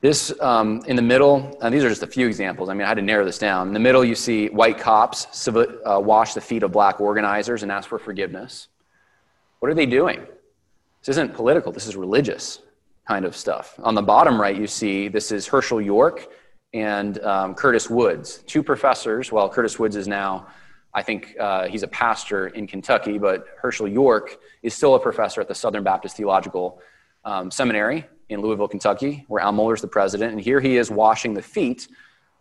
[0.02, 2.70] This, um, in the middle, and these are just a few examples.
[2.70, 3.68] I mean, I had to narrow this down.
[3.68, 7.72] In the middle, you see white cops uh, wash the feet of black organizers and
[7.72, 8.68] ask for forgiveness.
[9.60, 10.22] What are they doing?
[11.02, 12.60] This isn't political, this is religious
[13.08, 13.76] kind of stuff.
[13.84, 16.28] On the bottom right, you see this is Hershael York
[16.74, 19.32] and um, Curtis Woods, two professors.
[19.32, 20.48] Well, Curtis Woods is now,
[20.94, 25.42] I think uh, he's a pastor in Kentucky, but Hershael York is still a professor
[25.42, 26.82] at the Southern Baptist Theological
[27.26, 30.32] um, Seminary in Louisville, Kentucky, where Al Mohler's the president.
[30.32, 31.88] And here he is washing the feet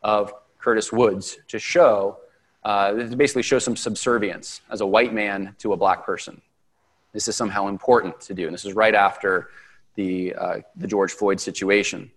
[0.02, 2.18] of Curtis Woods to show,
[2.64, 6.40] uh, to basically show some subservience as a white man to a black person.
[7.12, 8.46] This is somehow important to do.
[8.46, 9.48] And this is right after
[10.00, 12.10] the, uh, the George Floyd situation.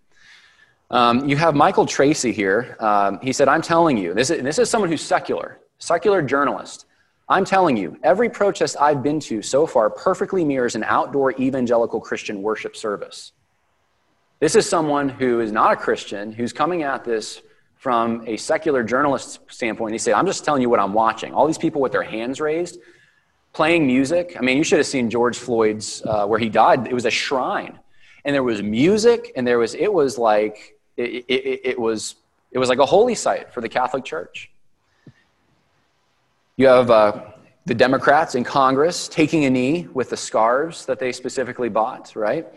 [0.90, 2.78] Um, you have Michael Tracey here.
[2.80, 6.86] Um, he said, I'm telling you, this is, this is someone who's secular, secular journalist.
[7.28, 12.00] I'm telling you, every protest I've been to so far perfectly mirrors an outdoor evangelical
[12.00, 13.34] Christian worship service.
[14.40, 17.42] This is someone who is not a Christian, who's coming at this
[17.76, 19.94] from a secular journalist standpoint.
[19.94, 21.34] He said, I'm just telling you what I'm watching.
[21.34, 22.78] All these people with their hands raised,
[23.54, 24.36] playing music.
[24.38, 26.88] I mean, you should have seen George Floyd's uh, where he died.
[26.88, 27.80] It was a shrine,
[28.26, 32.16] and there was music, and there was it was like it, it, it was
[32.52, 34.52] it was like a holy site for the Catholic Church.
[36.58, 37.22] You have uh,
[37.66, 42.48] the Democrats in Congress taking a knee with the scarves that they specifically bought, right?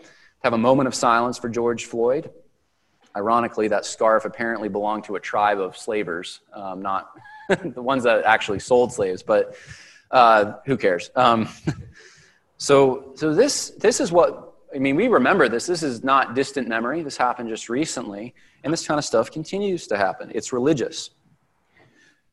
[0.43, 2.29] Have a moment of silence for George Floyd.
[3.15, 7.09] Ironically, that scarf apparently belonged to a tribe of slavers, um, not
[7.63, 9.55] the ones that actually sold slaves, but
[10.11, 11.11] uh, who cares?
[11.15, 11.49] Um,
[12.57, 15.65] so, so this, this is what, I mean, we remember this.
[15.65, 17.01] This is not distant memory.
[17.03, 18.33] This happened just recently.
[18.63, 20.31] And this kind of stuff continues to happen.
[20.33, 21.11] It's religious.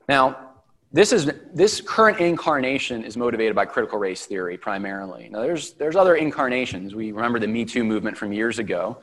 [0.08, 0.50] Now,
[0.92, 5.28] this, is, this current incarnation is motivated by critical race theory primarily.
[5.30, 6.94] Now, there's, there's other incarnations.
[6.94, 8.98] We remember the Me Too movement from years ago.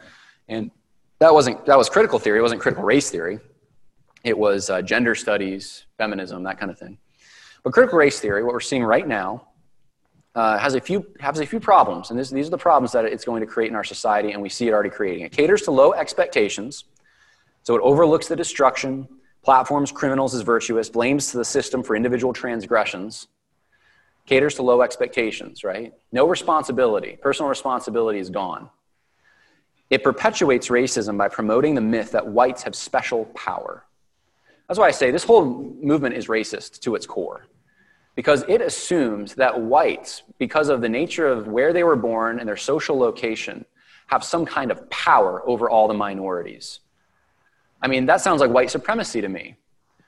[0.48, 0.72] And
[1.20, 2.40] that, wasn't, that was critical theory.
[2.40, 3.40] It wasn't critical race theory.
[4.24, 6.98] It was uh, gender studies, feminism, that kind of thing.
[7.64, 9.48] But critical race theory, what we're seeing right now,
[10.34, 12.10] uh, has, a few, has a few problems.
[12.10, 14.42] And this, these are the problems that it's going to create in our society, and
[14.42, 15.26] we see it already creating.
[15.26, 16.86] It caters to low expectations,
[17.64, 19.08] so it overlooks the destruction,
[19.44, 23.28] platforms criminals as virtuous, blames the system for individual transgressions,
[24.26, 25.94] caters to low expectations, right?
[26.12, 27.18] No responsibility.
[27.22, 28.70] Personal responsibility is gone.
[29.90, 33.84] It perpetuates racism by promoting the myth that whites have special power.
[34.72, 37.46] That's why I say this whole movement is racist to its core,
[38.16, 42.48] because it assumes that whites, because of the nature of where they were born and
[42.48, 43.66] their social location,
[44.08, 46.80] have some kind of power over all the minorities.
[47.82, 49.58] I mean, that sounds like white supremacy to me,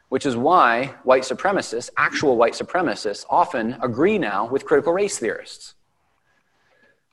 [0.07, 5.73] which is why white supremacists, actual white supremacists, often agree now with critical race theorists.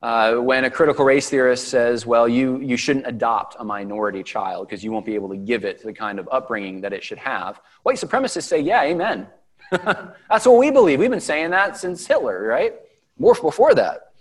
[0.02, 4.66] Uh, when a critical race theorist says, well, you, you shouldn't adopt a minority child
[4.66, 7.18] because you won't be able to give it the kind of upbringing that it should
[7.18, 9.26] have, white supremacists say, yeah, amen.
[9.70, 11.00] That's what we believe.
[11.00, 12.74] We've been saying that since Hitler, right?
[13.18, 14.12] More before that.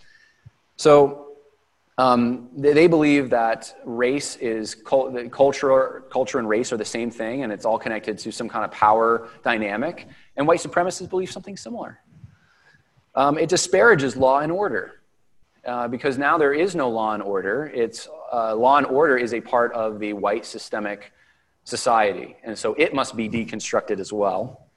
[0.76, 1.30] So
[1.98, 7.10] um, they, they, believe that race is cult, culture, culture and race are the same
[7.10, 10.08] thing, and it's all connected to some kind of power dynamic.
[10.36, 12.00] And white supremacists believe something similar.
[13.16, 14.99] Um, it disparages law and order.
[15.66, 17.70] Uh, because now there is no law and order.
[17.74, 21.12] It's, uh, law and order is a part of the white systemic
[21.66, 24.68] society, and so it must be deconstructed as well.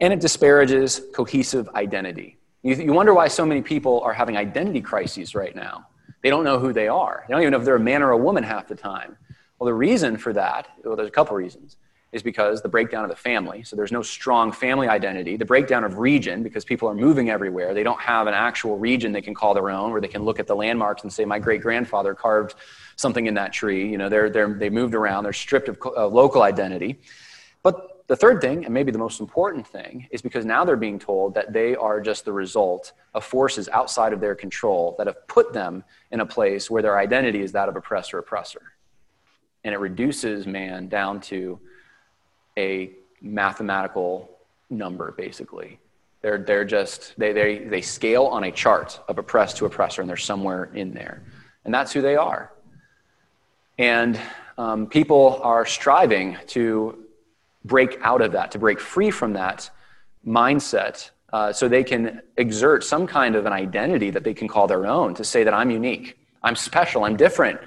[0.00, 2.38] And it disparages cohesive identity.
[2.62, 5.86] You, you wonder why so many people are having identity crises right now.
[6.22, 7.24] They don't know who they are.
[7.26, 9.16] They don't even know if they're a man or a woman half the time.
[9.58, 11.76] Well, the reason for that, well, there's a couple reasons
[12.12, 13.62] is because the breakdown of the family.
[13.62, 15.36] So there's no strong family identity.
[15.36, 17.72] The breakdown of region, because people are moving everywhere.
[17.72, 20.38] They don't have an actual region they can call their own, where they can look
[20.38, 22.54] at the landmarks and say, my great grandfather carved
[22.96, 23.88] something in that tree.
[23.88, 27.00] You know, they're, they're, they moved around, they're stripped of uh, local identity.
[27.62, 30.98] But the third thing, and maybe the most important thing, is because now they're being
[30.98, 35.26] told that they are just the result of forces outside of their control that have
[35.28, 38.60] put them in a place where their identity is that of oppressor or oppressor.
[39.64, 41.58] And it reduces man down to
[42.56, 44.30] a mathematical
[44.70, 45.78] number, basically.
[46.22, 50.08] They're, they're just, they, they, they scale on a chart of oppressed to oppressor, and
[50.08, 51.22] they're somewhere in there.
[51.64, 52.52] And that's who they are.
[53.78, 54.20] And
[54.58, 56.98] um, people are striving to
[57.64, 59.70] break out of that, to break free from that
[60.26, 64.66] mindset uh, so they can exert some kind of an identity that they can call
[64.66, 67.60] their own to say that I'm unique, I'm special, I'm different.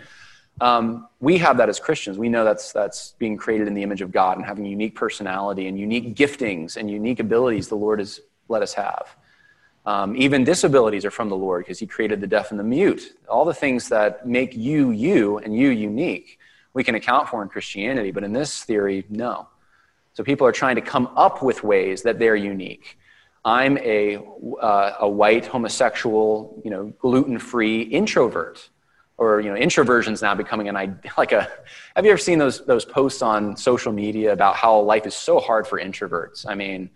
[0.61, 2.17] Um, we have that as Christians.
[2.17, 5.67] We know that's, that's being created in the image of God and having unique personality
[5.67, 9.15] and unique giftings and unique abilities the Lord has let us have.
[9.85, 13.17] Um, even disabilities are from the Lord because He created the deaf and the mute.
[13.29, 16.39] All the things that make you you and you unique,
[16.73, 19.47] we can account for in Christianity, but in this theory, no.
[20.13, 22.97] So people are trying to come up with ways that they're unique.
[23.43, 24.17] I'm a,
[24.59, 28.69] uh, a white homosexual, you know, gluten-free introvert
[29.17, 31.47] or you know introversion's now becoming an like a
[31.95, 35.39] have you ever seen those those posts on social media about how life is so
[35.39, 36.45] hard for introverts?
[36.47, 36.89] I mean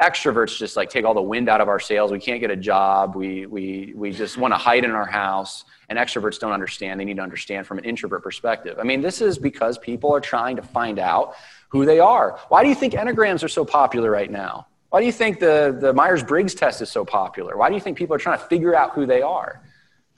[0.00, 2.12] extroverts just like take all the wind out of our sails.
[2.12, 3.16] We can't get a job.
[3.16, 5.64] We we we just want to hide in our house.
[5.90, 7.00] And extroverts don't understand.
[7.00, 8.78] They need to understand from an introvert perspective.
[8.78, 11.34] I mean this is because people are trying to find out
[11.68, 12.38] who they are.
[12.48, 14.66] Why do you think enneagrams are so popular right now?
[14.90, 17.58] Why do you think the, the myers-briggs test is so popular?
[17.58, 19.60] Why do you think people are trying to figure out who they are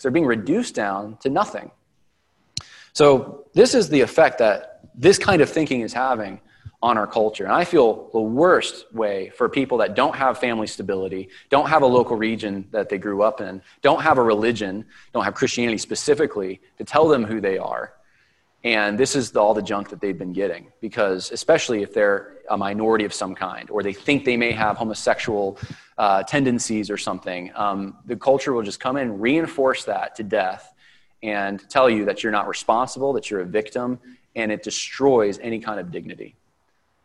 [0.03, 1.71] they're being reduced down to nothing.
[2.93, 6.41] So, this is the effect that this kind of thinking is having
[6.83, 7.45] on our culture.
[7.45, 11.83] And I feel the worst way for people that don't have family stability, don't have
[11.83, 15.79] a local region that they grew up in, don't have a religion, don't have Christianity
[15.79, 17.93] specifically to tell them who they are,
[18.63, 22.37] and this is the, all the junk that they've been getting, because especially if they're
[22.51, 25.59] a minority of some kind, or they think they may have homosexual
[25.97, 30.75] uh, tendencies or something, um, the culture will just come in, reinforce that to death,
[31.23, 33.99] and tell you that you're not responsible, that you're a victim,
[34.37, 36.37] and it destroys any kind of dignity.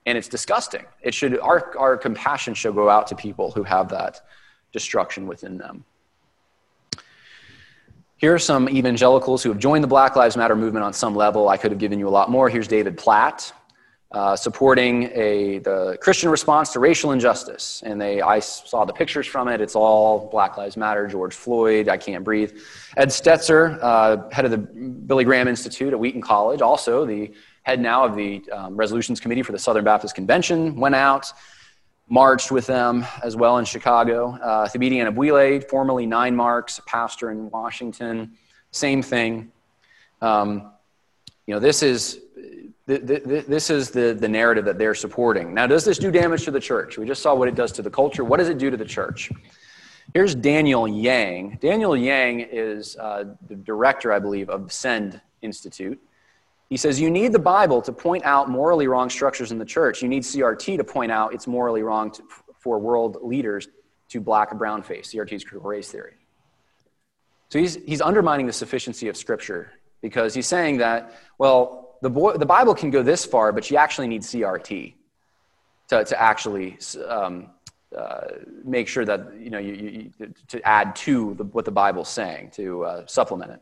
[0.06, 0.86] And it's disgusting.
[1.02, 4.22] It should, our, our compassion should go out to people who have that
[4.72, 5.86] destruction within them.
[8.17, 11.49] Here are some evangelicals who have joined the Black Lives Matter movement on some level.
[11.49, 12.47] I could have given you a lot more.
[12.47, 13.51] Here's David Platt.
[14.12, 17.84] Uh, supporting a, the Christian response to racial injustice.
[17.86, 19.60] And they, I saw the pictures from it.
[19.60, 22.58] It's all Black Lives Matter, George Floyd, I Can't Breathe.
[22.95, 27.33] Ed Stetzer, uh, head of the Billy Graham Institute at Wheaton College, also the
[27.63, 31.33] head now of the um, Resolutions Committee for the Southern Baptist Convention, went out
[32.08, 34.37] marched with them as well in Chicago.
[34.41, 38.31] Uh, Thabiti Anyabwile, formerly Nine Marks, pastor in Washington,
[38.71, 39.51] same thing.
[40.21, 40.71] Um,
[41.47, 42.19] you know, this is,
[42.85, 45.53] this is the, the narrative that they're supporting.
[45.53, 46.97] Now, does this do damage to the church?
[46.97, 48.23] We just saw what it does to the culture.
[48.23, 49.31] What does it do to the church?
[50.13, 51.58] Here's Daniel Yang.
[51.62, 55.99] Daniel Yang is uh, the director, I believe, of Send Institute.
[56.70, 60.02] He says you need the Bible to point out morally wrong structures in the church.
[60.02, 62.24] You need CRT to point out it's morally wrong to,
[62.60, 63.68] for world leaders
[64.10, 65.13] to black and brown face.
[65.13, 66.13] CRT is critical race theory.
[67.50, 72.34] So he's, he's undermining the sufficiency of Scripture because he's saying that, well, the, boy,
[72.34, 74.94] the Bible can go this far, but you actually need CRT
[75.90, 77.52] to, to actually um,
[77.96, 78.28] uh,
[78.63, 82.52] make sure that, you know, you, you to add to the, what the Bible's saying,
[82.52, 83.62] to uh, supplement it.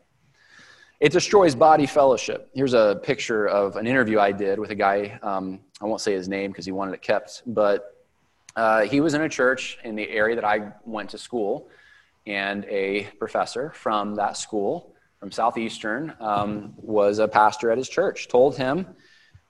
[1.00, 2.50] It destroys body fellowship.
[2.54, 5.18] Here's a picture of an interview I did with a guy.
[5.22, 7.96] Um, I won't say his name because he wanted it kept, but
[8.54, 11.68] uh, he was in a church in the area that I went to school,
[12.26, 18.28] and a professor from that school, from Southeastern, um, was a pastor at his church.
[18.28, 18.86] Told him,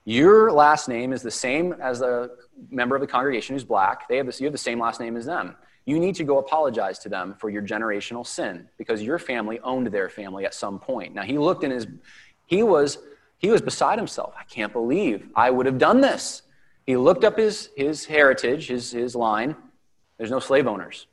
[0.06, 2.30] "Your last name is the same as a
[2.70, 4.08] member of the congregation who's black.
[4.08, 5.56] They have this, you have the same last name as them.
[5.84, 9.88] You need to go apologize to them for your generational sin because your family owned
[9.88, 11.86] their family at some point." Now he looked in his,
[12.46, 12.98] he was
[13.38, 14.34] he was beside himself.
[14.38, 16.42] I can't believe I would have done this.
[16.86, 19.54] He looked up his, his heritage, his, his line.
[20.16, 21.06] There's no slave owners.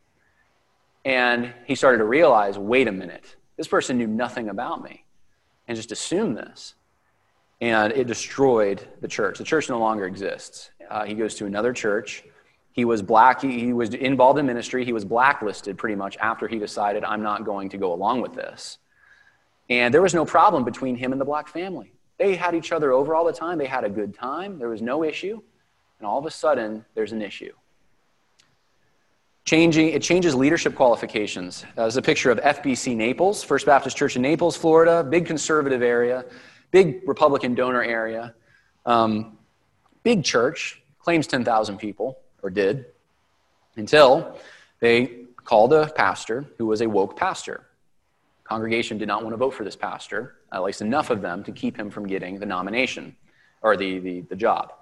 [1.03, 5.03] And he started to realize wait a minute, this person knew nothing about me
[5.67, 6.75] and just assumed this.
[7.59, 9.37] And it destroyed the church.
[9.37, 10.71] The church no longer exists.
[10.89, 12.23] Uh, he goes to another church.
[12.73, 14.85] He was black, he, he was involved in ministry.
[14.85, 18.33] He was blacklisted pretty much after he decided, I'm not going to go along with
[18.33, 18.77] this.
[19.69, 21.93] And there was no problem between him and the black family.
[22.17, 23.57] They had each other over all the time.
[23.57, 24.59] They had a good time.
[24.59, 25.41] There was no issue
[26.01, 27.53] and all of a sudden there's an issue.
[29.45, 31.63] Changing, it changes leadership qualifications.
[31.63, 35.83] Uh, there's a picture of FBC Naples, First Baptist Church in Naples, Florida, big conservative
[35.83, 36.25] area,
[36.71, 38.33] big Republican donor area,
[38.87, 39.37] um,
[40.01, 42.85] big church, claims 10,000 people, or did,
[43.75, 44.37] until
[44.79, 47.67] they called a pastor who was a woke pastor.
[48.43, 51.51] Congregation did not want to vote for this pastor, at least enough of them to
[51.51, 53.15] keep him from getting the nomination
[53.61, 54.73] or the, the, the job.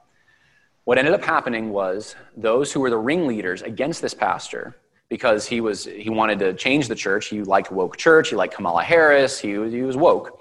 [0.85, 4.75] What ended up happening was those who were the ringleaders against this pastor,
[5.07, 8.55] because he, was, he wanted to change the church, he liked woke church, he liked
[8.55, 10.39] Kamala Harris, he he was woke.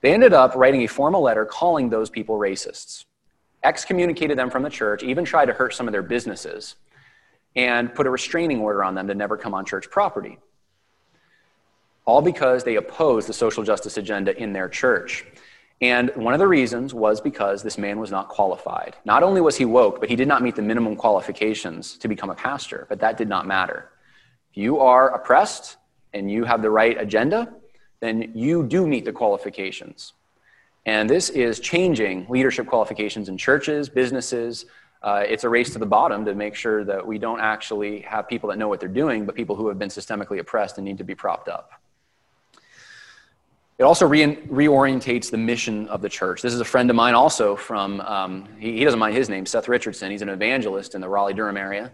[0.00, 3.04] They ended up writing a formal letter calling those people racists,
[3.62, 6.76] excommunicated them from the church, even tried to hurt some of their businesses,
[7.56, 10.38] and put a restraining order on them to never come on church property.
[12.04, 15.24] All because they opposed the social justice agenda in their church.
[15.82, 18.96] And one of the reasons was because this man was not qualified.
[19.04, 22.30] Not only was he woke, but he did not meet the minimum qualifications to become
[22.30, 23.90] a pastor, but that did not matter.
[24.50, 25.78] If you are oppressed
[26.12, 27.54] and you have the right agenda,
[28.00, 30.12] then you do meet the qualifications.
[30.86, 34.66] And this is changing leadership qualifications in churches, businesses.
[35.02, 38.28] Uh, it's a race to the bottom to make sure that we don't actually have
[38.28, 40.98] people that know what they're doing, but people who have been systemically oppressed and need
[40.98, 41.72] to be propped up.
[43.78, 46.42] It also re- reorientates the mission of the church.
[46.42, 49.46] This is a friend of mine also from, um, he, he, doesn't mind his name,
[49.46, 50.10] Seth Richardson.
[50.10, 51.90] He's an evangelist in the Raleigh Durham area.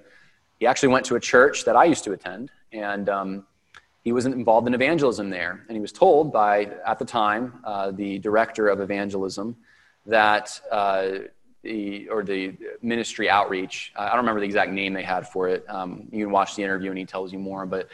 [0.59, 3.47] He actually went to a church that I used to attend, and um,
[4.07, 5.65] he was involved in evangelism there.
[5.67, 9.57] And he was told by, at the time, uh, the director of evangelism
[10.07, 11.09] that, uh,
[11.65, 15.65] the, or the ministry outreach, I don't remember the exact name they had for it.
[15.69, 17.89] Um, you can watch the interview and he tells you more, but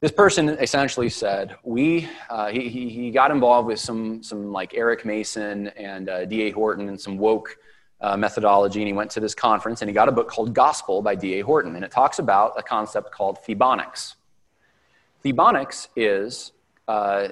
[0.00, 5.04] this person essentially said we uh, he, he got involved with some some like eric
[5.04, 7.58] mason and uh, da horton and some woke
[8.00, 11.02] uh, methodology and he went to this conference and he got a book called gospel
[11.02, 14.14] by da horton and it talks about a concept called thebonics
[15.24, 16.52] thebonics is
[16.88, 17.28] uh,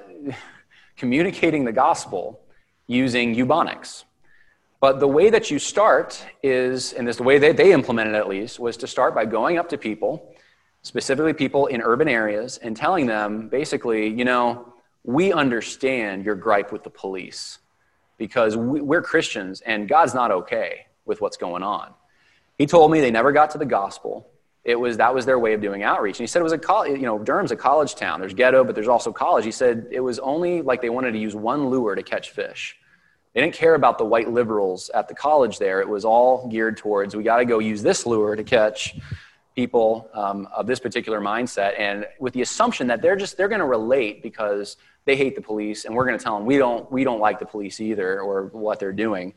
[0.97, 2.41] communicating the gospel
[2.87, 4.05] using ebonics
[4.81, 8.29] but the way that you start is and this the way that they implemented at
[8.29, 10.35] least was to start by going up to people
[10.83, 14.73] specifically people in urban areas, and telling them basically, you know,
[15.05, 17.59] we understand your gripe with the police
[18.17, 21.95] because we're Christians and God's not okay with what's going on.
[22.59, 24.29] He told me they never got to the gospel.
[24.69, 26.19] It was that was their way of doing outreach.
[26.19, 28.21] And he said it was a college, you know, Durham's a college town.
[28.21, 29.47] There's ghetto, but there's also college.
[29.47, 32.77] He said it was only like they wanted to use one lure to catch fish.
[33.33, 35.81] They didn't care about the white liberals at the college there.
[35.81, 38.95] It was all geared towards we got to go use this lure to catch
[39.57, 43.61] people um, of this particular mindset and with the assumption that they're just they're going
[43.61, 46.93] to relate because they hate the police and we're going to tell them we don't
[46.93, 49.33] we don't like the police either or what they're doing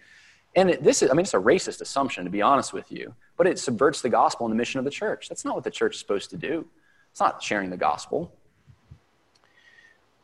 [0.56, 3.14] and it, this is i mean it's a racist assumption to be honest with you
[3.38, 5.72] but it subverts the gospel and the mission of the church that's not what the
[5.72, 6.66] church is supposed to do
[7.12, 8.34] it's not sharing the gospel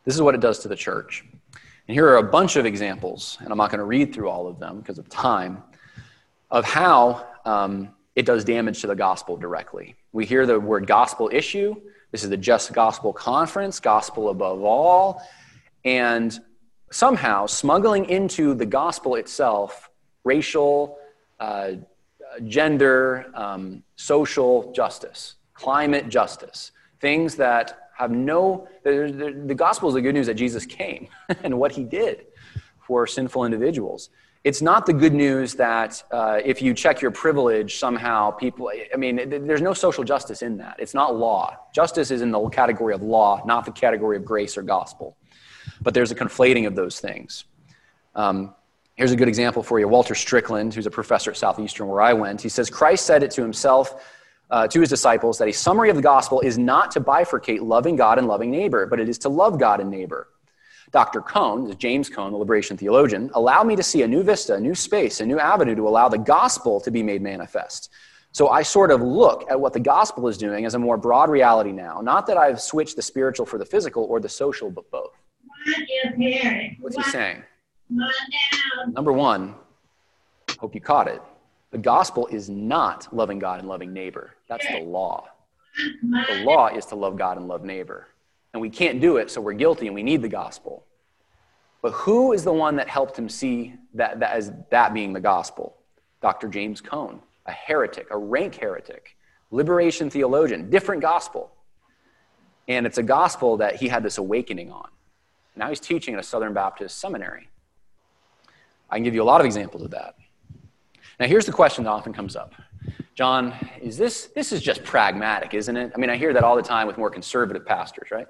[0.04, 1.24] this is what it does to the church
[1.86, 4.46] and here are a bunch of examples and i'm not going to read through all
[4.46, 5.62] of them because of time
[6.50, 9.94] of how um, it does damage to the gospel directly.
[10.12, 11.76] We hear the word gospel issue.
[12.10, 15.22] This is the Just Gospel Conference, gospel above all.
[15.84, 16.36] And
[16.90, 19.87] somehow smuggling into the gospel itself
[20.32, 20.98] racial,
[21.40, 21.72] uh,
[22.46, 30.00] gender, um, social justice, climate justice, things that have no, the, the gospel is the
[30.00, 31.08] good news that Jesus came
[31.42, 32.26] and what he did
[32.86, 34.10] for sinful individuals.
[34.44, 38.96] It's not the good news that uh, if you check your privilege, somehow people, I
[38.96, 39.16] mean,
[39.48, 40.76] there's no social justice in that.
[40.78, 41.56] It's not law.
[41.74, 45.16] Justice is in the category of law, not the category of grace or gospel.
[45.82, 47.44] But there's a conflating of those things.
[48.14, 48.54] Um,
[48.98, 52.12] here's a good example for you Walter Strickland, who's a professor at Southeastern where I
[52.12, 54.04] went, he says, Christ said it to himself
[54.50, 57.96] uh, to his disciples that a summary of the gospel is not to bifurcate loving
[57.96, 60.28] God and loving neighbor, but it is to love God and neighbor.
[60.90, 61.20] Dr.
[61.20, 64.74] Cone, James Cone, the liberation theologian, allowed me to see a new vista, a new
[64.74, 67.90] space, a new avenue to allow the gospel to be made manifest.
[68.32, 71.28] So I sort of look at what the gospel is doing as a more broad
[71.28, 72.00] reality now.
[72.00, 75.12] Not that I've switched the spiritual for the physical or the social, but both.
[76.80, 77.42] What's he saying?
[78.88, 79.54] Number one,
[80.58, 81.22] hope you caught it.
[81.70, 84.34] The gospel is not loving God and loving neighbor.
[84.48, 85.28] That's the law.
[85.76, 88.08] The law is to love God and love neighbor.
[88.52, 90.84] And we can't do it, so we're guilty and we need the gospel.
[91.82, 95.20] But who is the one that helped him see that, that as that being the
[95.20, 95.76] gospel?
[96.20, 96.48] Dr.
[96.48, 99.16] James Cone, a heretic, a rank heretic,
[99.50, 101.52] liberation theologian, different gospel.
[102.66, 104.88] And it's a gospel that he had this awakening on.
[105.54, 107.48] Now he's teaching at a Southern Baptist seminary.
[108.90, 110.14] I can give you a lot of examples of that.
[111.20, 112.54] Now, here's the question that often comes up
[113.14, 115.92] John, is this, this is just pragmatic, isn't it?
[115.94, 118.28] I mean, I hear that all the time with more conservative pastors, right?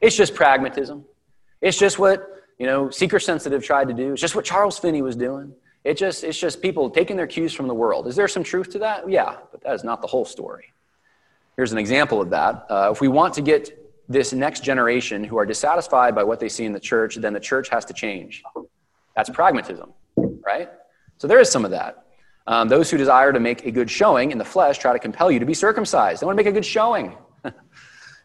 [0.00, 1.04] It's just pragmatism.
[1.60, 2.26] It's just what,
[2.58, 4.12] you know, seeker sensitive tried to do.
[4.12, 5.52] It's just what Charles Finney was doing.
[5.84, 8.06] It just, it's just people taking their cues from the world.
[8.06, 9.08] Is there some truth to that?
[9.10, 10.72] Yeah, but that is not the whole story.
[11.56, 12.66] Here's an example of that.
[12.70, 13.76] Uh, if we want to get
[14.08, 17.40] this next generation who are dissatisfied by what they see in the church, then the
[17.40, 18.42] church has to change.
[19.14, 19.92] That's pragmatism,
[20.50, 20.68] right?
[21.18, 22.04] So there is some of that.
[22.46, 25.30] Um, those who desire to make a good showing in the flesh try to compel
[25.30, 26.20] you to be circumcised.
[26.20, 27.16] They want to make a good showing.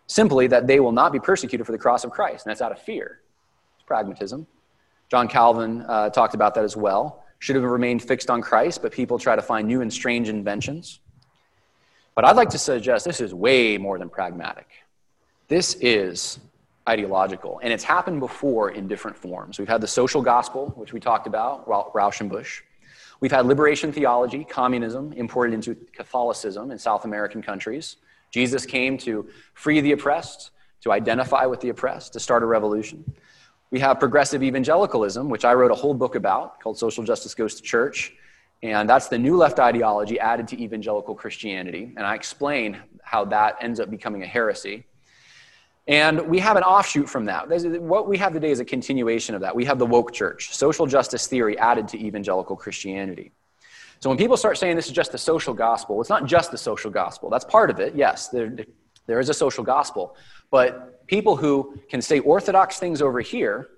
[0.07, 2.45] Simply that they will not be persecuted for the cross of Christ.
[2.45, 3.19] And that's out of fear.
[3.76, 4.47] It's pragmatism.
[5.09, 7.23] John Calvin uh, talked about that as well.
[7.39, 10.99] Should have remained fixed on Christ, but people try to find new and strange inventions.
[12.15, 14.67] But I'd like to suggest this is way more than pragmatic.
[15.47, 16.39] This is
[16.88, 19.57] ideological, and it's happened before in different forms.
[19.57, 22.61] We've had the social gospel, which we talked about, Rauschenbusch.
[23.21, 27.95] We've had liberation theology, communism, imported into Catholicism in South American countries.
[28.29, 33.03] Jesus came to free the oppressed, to identify with the oppressed, to start a revolution.
[33.71, 37.55] We have progressive evangelicalism, which I wrote a whole book about called Social Justice Goes
[37.55, 38.13] to Church.
[38.61, 41.93] And that's the new left ideology added to evangelical Christianity.
[41.97, 44.86] And I explain how that ends up becoming a heresy.
[45.88, 47.47] And we have an offshoot from that.
[47.81, 49.55] What we have today is a continuation of that.
[49.55, 53.31] We have the woke church, social justice theory added to evangelical Christianity.
[53.99, 56.57] So when people start saying this is just the social gospel, it's not just the
[56.57, 57.29] social gospel.
[57.29, 57.95] That's part of it.
[57.95, 58.55] Yes, there,
[59.05, 60.15] there is a social gospel.
[60.49, 63.69] But people who can say orthodox things over here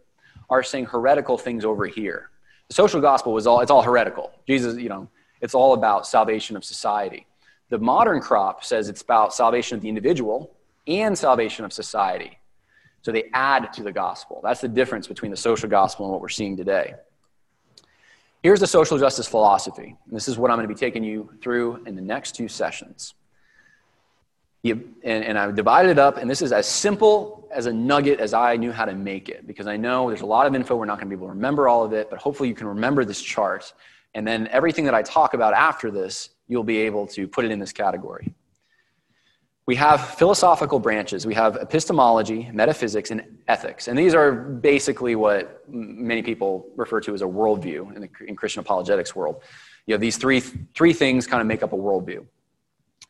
[0.49, 2.29] are saying heretical things over here.
[2.69, 4.31] The social gospel was all, it's all heretical.
[4.47, 5.09] Jesus, you know,
[5.41, 7.25] it's all about salvation of society.
[7.69, 10.56] The modern crop says it's about salvation of the individual
[10.87, 12.37] and salvation of society.
[13.01, 14.41] So they add to the gospel.
[14.43, 16.95] That's the difference between the social gospel and what we're seeing today.
[18.43, 19.95] Here's the social justice philosophy.
[20.11, 23.13] This is what I'm going to be taking you through in the next two sessions.
[24.63, 28.19] You, and, and I've divided it up, and this is as simple as a nugget
[28.19, 30.75] as I knew how to make it, because I know there's a lot of info.
[30.75, 32.67] We're not going to be able to remember all of it, but hopefully you can
[32.67, 33.73] remember this chart.
[34.13, 37.51] And then everything that I talk about after this, you'll be able to put it
[37.51, 38.33] in this category
[39.67, 41.27] we have philosophical branches.
[41.27, 43.89] We have epistemology, metaphysics, and ethics.
[43.89, 48.35] And these are basically what many people refer to as a worldview in the in
[48.37, 49.43] Christian apologetics world.
[49.85, 52.25] You have these three, three things kind of make up a worldview.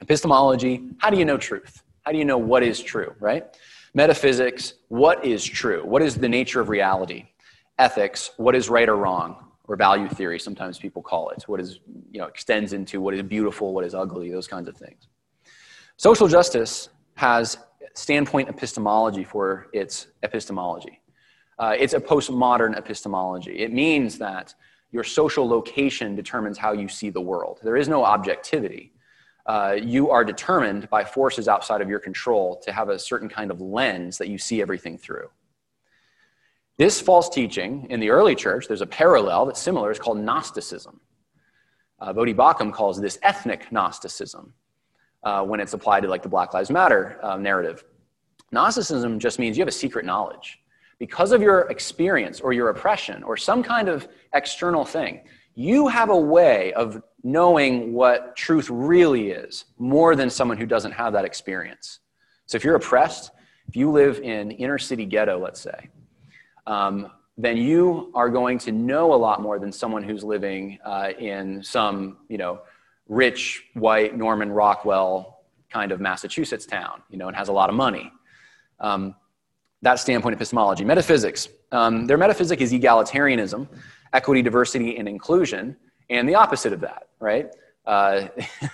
[0.01, 1.83] Epistemology, how do you know truth?
[2.01, 3.45] How do you know what is true, right?
[3.93, 5.85] Metaphysics, what is true?
[5.85, 7.27] What is the nature of reality?
[7.77, 9.43] Ethics, what is right or wrong?
[9.65, 11.43] Or value theory, sometimes people call it.
[11.47, 11.79] What is,
[12.11, 15.07] you know, extends into what is beautiful, what is ugly, those kinds of things.
[15.99, 17.57] Social justice has
[17.95, 21.01] standpoint epistemology for its epistemology.
[21.57, 23.57] Uh, it's a postmodern epistemology.
[23.57, 24.53] It means that
[24.91, 27.59] your social location determines how you see the world.
[27.63, 28.93] There is no objectivity.
[29.47, 33.49] Uh, you are determined by forces outside of your control to have a certain kind
[33.49, 35.27] of lens that you see everything through.
[36.77, 40.99] This false teaching in the early church, there's a parallel that's similar, it's called Gnosticism.
[41.99, 44.53] Uh, Voddie Baucham calls this ethnic Gnosticism
[45.27, 47.83] uh, when it's applied to like the Black Lives Matter um, narrative.
[48.53, 50.59] Gnosticism just means you have a secret knowledge.
[50.99, 55.19] Because of your experience or your oppression or some kind of external thing,
[55.53, 60.93] you have a way of knowing what truth really is more than someone who doesn't
[60.93, 61.99] have that experience.
[62.45, 63.31] So if you're oppressed,
[63.67, 65.89] if you live in inner city ghetto, let's say,
[66.67, 71.09] um, then you are going to know a lot more than someone who's living uh,
[71.19, 72.61] in some, you know,
[73.07, 77.75] rich white Norman Rockwell kind of Massachusetts town, you know, and has a lot of
[77.75, 78.11] money.
[78.79, 79.15] Um,
[79.81, 80.83] that standpoint epistemology.
[80.83, 81.49] Metaphysics.
[81.71, 83.67] Um, their metaphysic is egalitarianism,
[84.13, 85.75] equity, diversity, and inclusion,
[86.09, 87.49] and the opposite of that, right?
[87.85, 88.27] Uh,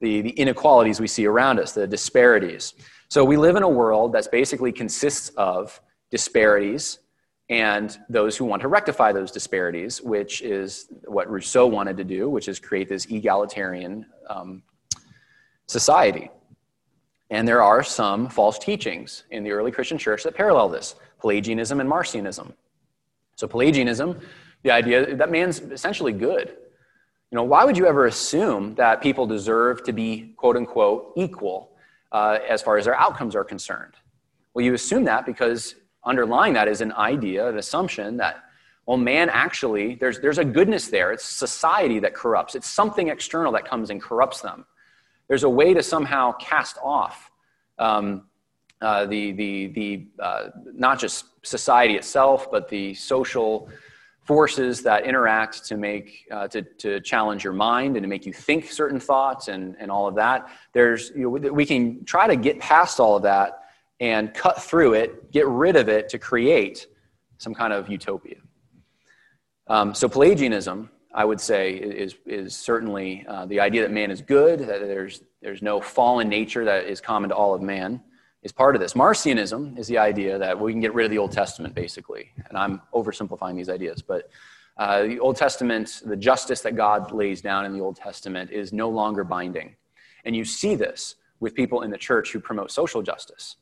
[0.00, 2.74] the, the inequalities we see around us, the disparities.
[3.08, 6.98] So we live in a world that basically consists of disparities
[7.50, 12.28] and those who want to rectify those disparities, which is what Rousseau wanted to do,
[12.28, 14.62] which is create this egalitarian um,
[15.66, 16.30] society.
[17.30, 21.80] And there are some false teachings in the early Christian church that parallel this Pelagianism
[21.80, 22.52] and Marcionism.
[23.36, 24.20] So, Pelagianism,
[24.62, 26.56] the idea that man's essentially good.
[27.30, 31.72] You know, why would you ever assume that people deserve to be, quote unquote, equal
[32.12, 33.94] uh, as far as their outcomes are concerned?
[34.54, 35.74] Well, you assume that because
[36.08, 38.44] underlying that is an idea, an assumption that,
[38.86, 41.12] well, man actually, there's, there's a goodness there.
[41.12, 44.64] It's society that corrupts, it's something external that comes and corrupts them.
[45.28, 47.30] There's a way to somehow cast off
[47.78, 48.24] um,
[48.80, 53.68] uh, the, the, the uh, not just society itself, but the social
[54.22, 58.32] forces that interact to make uh, to, to challenge your mind and to make you
[58.32, 62.36] think certain thoughts and, and all of that there's you know, we can try to
[62.36, 63.67] get past all of that
[64.00, 66.86] and cut through it get rid of it to create
[67.38, 68.36] some kind of utopia
[69.66, 74.20] um, so pelagianism i would say is, is certainly uh, the idea that man is
[74.20, 78.00] good that there's, there's no fallen nature that is common to all of man
[78.42, 78.94] is part of this.
[78.94, 82.30] Marcionism is the idea that we can get rid of the Old Testament, basically.
[82.48, 84.30] And I'm oversimplifying these ideas, but
[84.76, 88.72] uh, the Old Testament, the justice that God lays down in the Old Testament is
[88.72, 89.74] no longer binding.
[90.24, 93.56] And you see this with people in the church who promote social justice.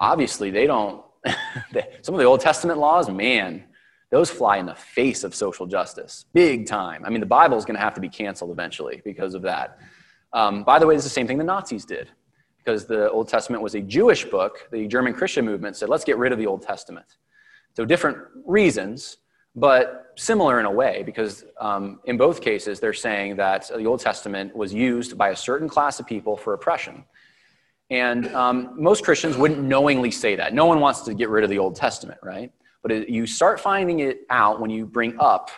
[0.00, 1.04] Obviously, they don't,
[2.02, 3.64] some of the Old Testament laws, man,
[4.10, 7.04] those fly in the face of social justice, big time.
[7.04, 9.78] I mean, the Bible is going to have to be canceled eventually because of that.
[10.32, 12.08] Um, by the way, it's the same thing the Nazis did
[12.58, 16.18] because the Old Testament was a Jewish book, the German Christian movement said, let's get
[16.18, 17.06] rid of the Old Testament.
[17.76, 19.18] So, different reasons,
[19.54, 24.00] but similar in a way, because um, in both cases, they're saying that the Old
[24.00, 27.04] Testament was used by a certain class of people for oppression.
[27.90, 30.54] And um, most Christians wouldn't knowingly say that.
[30.54, 32.52] No one wants to get rid of the Old Testament, right?
[32.82, 35.50] But it, you start finding it out when you bring up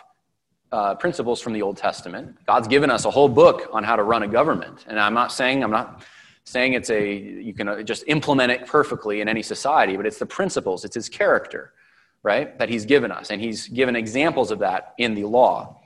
[0.71, 2.35] uh, principles from the Old Testament.
[2.47, 4.85] God's given us a whole book on how to run a government.
[4.87, 6.03] And I'm not saying, I'm not
[6.45, 10.19] saying it's a you can uh, just implement it perfectly in any society but it's
[10.19, 11.73] the principles it's his character
[12.21, 15.79] right that he's given us and he's given examples of that in the law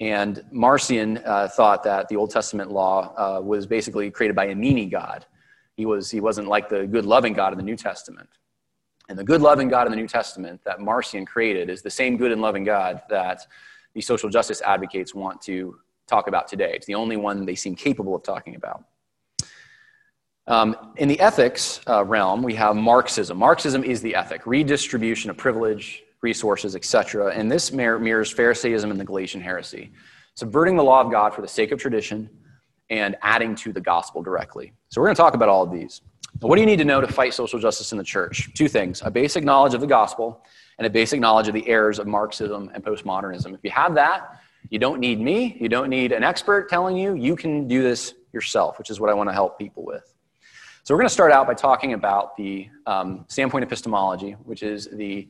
[0.00, 4.54] and marcion uh, thought that the old testament law uh, was basically created by a
[4.54, 5.26] meanie god
[5.76, 8.28] he was he wasn't like the good loving god in the new testament.
[9.08, 12.16] And the good loving god in the new testament that marcion created is the same
[12.16, 13.46] good and loving god that
[13.94, 16.72] the social justice advocates want to talk about today.
[16.74, 18.84] It's the only one they seem capable of talking about.
[20.46, 23.38] Um, in the ethics uh, realm, we have Marxism.
[23.38, 27.32] Marxism is the ethic, redistribution of privilege, resources, etc.
[27.32, 29.92] And this mirrors Pharisaism and the Galatian heresy,
[30.34, 32.28] subverting the law of God for the sake of tradition
[32.90, 34.72] and adding to the gospel directly.
[34.88, 36.02] So we're going to talk about all of these.
[36.40, 38.52] What do you need to know to fight social justice in the church?
[38.54, 40.44] Two things a basic knowledge of the gospel
[40.78, 43.54] and a basic knowledge of the errors of Marxism and postmodernism.
[43.54, 47.14] If you have that, you don't need me, you don't need an expert telling you,
[47.14, 50.14] you can do this yourself, which is what I want to help people with.
[50.82, 54.88] So we're going to start out by talking about the um, standpoint epistemology, which is
[54.92, 55.28] the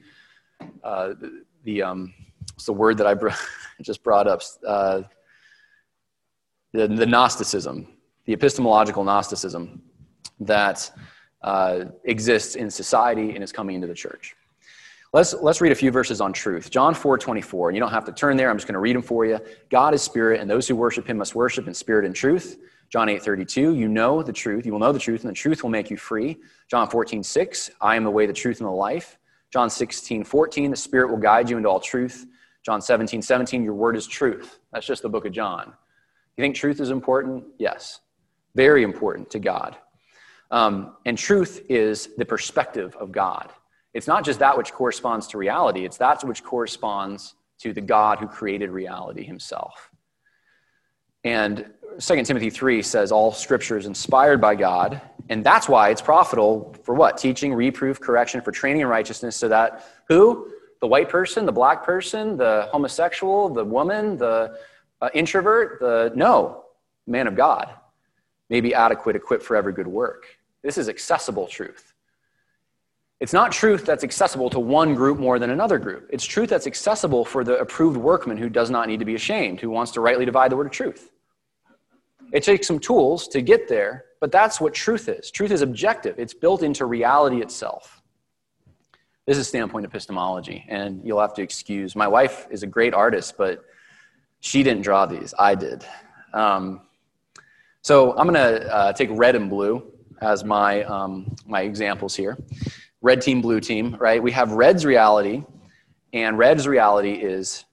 [0.84, 2.14] uh, the, the um,
[2.54, 3.30] what's the word that I br-
[3.82, 4.42] just brought up?
[4.66, 5.02] Uh,
[6.72, 7.86] the, the Gnosticism,
[8.24, 9.82] the epistemological Gnosticism
[10.40, 10.90] that
[11.42, 14.36] uh, exists in society and is coming into the church.
[15.12, 16.70] Let's, let's read a few verses on truth.
[16.70, 18.94] John 4 24, and you don't have to turn there, I'm just going to read
[18.94, 19.40] them for you.
[19.68, 22.58] God is spirit, and those who worship him must worship in spirit and truth.
[22.90, 25.62] John 8 32, you know the truth, you will know the truth, and the truth
[25.64, 26.38] will make you free.
[26.70, 29.18] John 14 6, I am the way, the truth, and the life.
[29.52, 32.26] John 16 14, the Spirit will guide you into all truth.
[32.64, 34.60] John 17 17, your word is truth.
[34.72, 35.72] That's just the book of John.
[36.40, 37.44] You think truth is important?
[37.58, 38.00] Yes.
[38.54, 39.76] Very important to God.
[40.50, 43.52] Um, and truth is the perspective of God.
[43.92, 48.20] It's not just that which corresponds to reality, it's that which corresponds to the God
[48.20, 49.90] who created reality himself.
[51.24, 51.66] And
[51.98, 56.74] 2 Timothy 3 says all scripture is inspired by God, and that's why it's profitable
[56.84, 57.18] for what?
[57.18, 60.50] Teaching, reproof, correction, for training in righteousness, so that who?
[60.80, 64.56] The white person, the black person, the homosexual, the woman, the
[65.00, 66.64] uh, introvert, the no,
[67.06, 67.70] man of God
[68.48, 70.26] may be adequate, equipped for every good work.
[70.62, 71.94] This is accessible truth.
[73.20, 76.08] It's not truth that's accessible to one group more than another group.
[76.10, 79.60] It's truth that's accessible for the approved workman who does not need to be ashamed,
[79.60, 81.10] who wants to rightly divide the word of truth.
[82.32, 85.30] It takes some tools to get there, but that's what truth is.
[85.30, 88.02] Truth is objective, it's built into reality itself.
[89.26, 91.94] This is standpoint epistemology, and you'll have to excuse.
[91.94, 93.64] My wife is a great artist, but
[94.40, 95.84] she didn't draw these, I did.
[96.32, 96.82] Um,
[97.82, 102.36] so I'm going to uh, take red and blue as my, um, my examples here
[103.02, 104.22] red team, blue team, right?
[104.22, 105.42] We have red's reality,
[106.12, 107.64] and red's reality is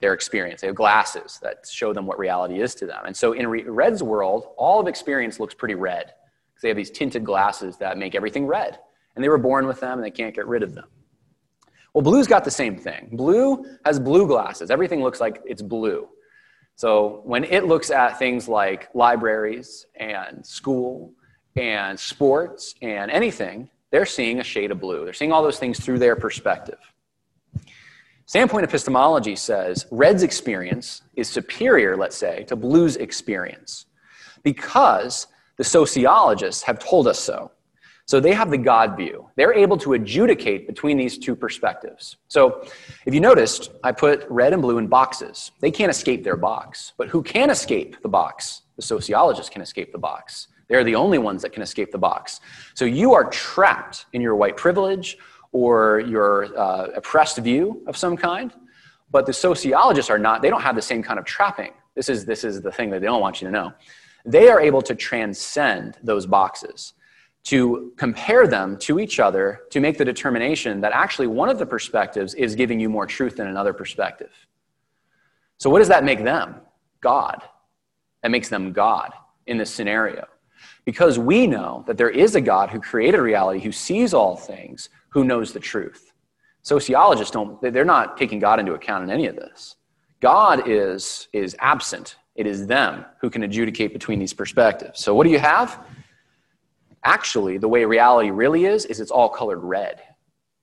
[0.00, 0.60] their experience.
[0.60, 3.02] They have glasses that show them what reality is to them.
[3.04, 6.76] And so in re- red's world, all of experience looks pretty red because they have
[6.76, 8.78] these tinted glasses that make everything red.
[9.14, 10.86] And they were born with them and they can't get rid of them.
[11.94, 13.10] Well, blue's got the same thing.
[13.12, 14.70] Blue has blue glasses.
[14.70, 16.08] Everything looks like it's blue.
[16.74, 21.12] So when it looks at things like libraries and school
[21.56, 25.04] and sports and anything, they're seeing a shade of blue.
[25.04, 26.78] They're seeing all those things through their perspective.
[28.24, 33.84] Standpoint epistemology says red's experience is superior, let's say, to blue's experience
[34.42, 35.26] because
[35.58, 37.50] the sociologists have told us so.
[38.12, 39.30] So they have the God view.
[39.36, 42.18] They're able to adjudicate between these two perspectives.
[42.28, 42.68] So
[43.06, 45.50] if you noticed, I put red and blue in boxes.
[45.60, 46.92] They can't escape their box.
[46.98, 48.64] But who can escape the box?
[48.76, 50.48] The sociologists can escape the box.
[50.68, 52.42] They're the only ones that can escape the box.
[52.74, 55.16] So you are trapped in your white privilege
[55.52, 58.52] or your uh, oppressed view of some kind.
[59.10, 61.72] But the sociologists are not, they don't have the same kind of trapping.
[61.94, 63.72] This is, this is the thing that they don't want you to know.
[64.26, 66.92] They are able to transcend those boxes,
[67.44, 71.66] to compare them to each other, to make the determination that actually one of the
[71.66, 74.30] perspectives is giving you more truth than another perspective.
[75.58, 76.56] So, what does that make them?
[77.00, 77.42] God.
[78.22, 79.12] That makes them God
[79.46, 80.26] in this scenario.
[80.84, 84.88] Because we know that there is a God who created reality, who sees all things,
[85.08, 86.12] who knows the truth.
[86.62, 89.76] Sociologists don't, they're not taking God into account in any of this.
[90.20, 92.16] God is, is absent.
[92.36, 95.00] It is them who can adjudicate between these perspectives.
[95.00, 95.84] So, what do you have?
[97.04, 100.00] Actually, the way reality really is, is it's all colored red.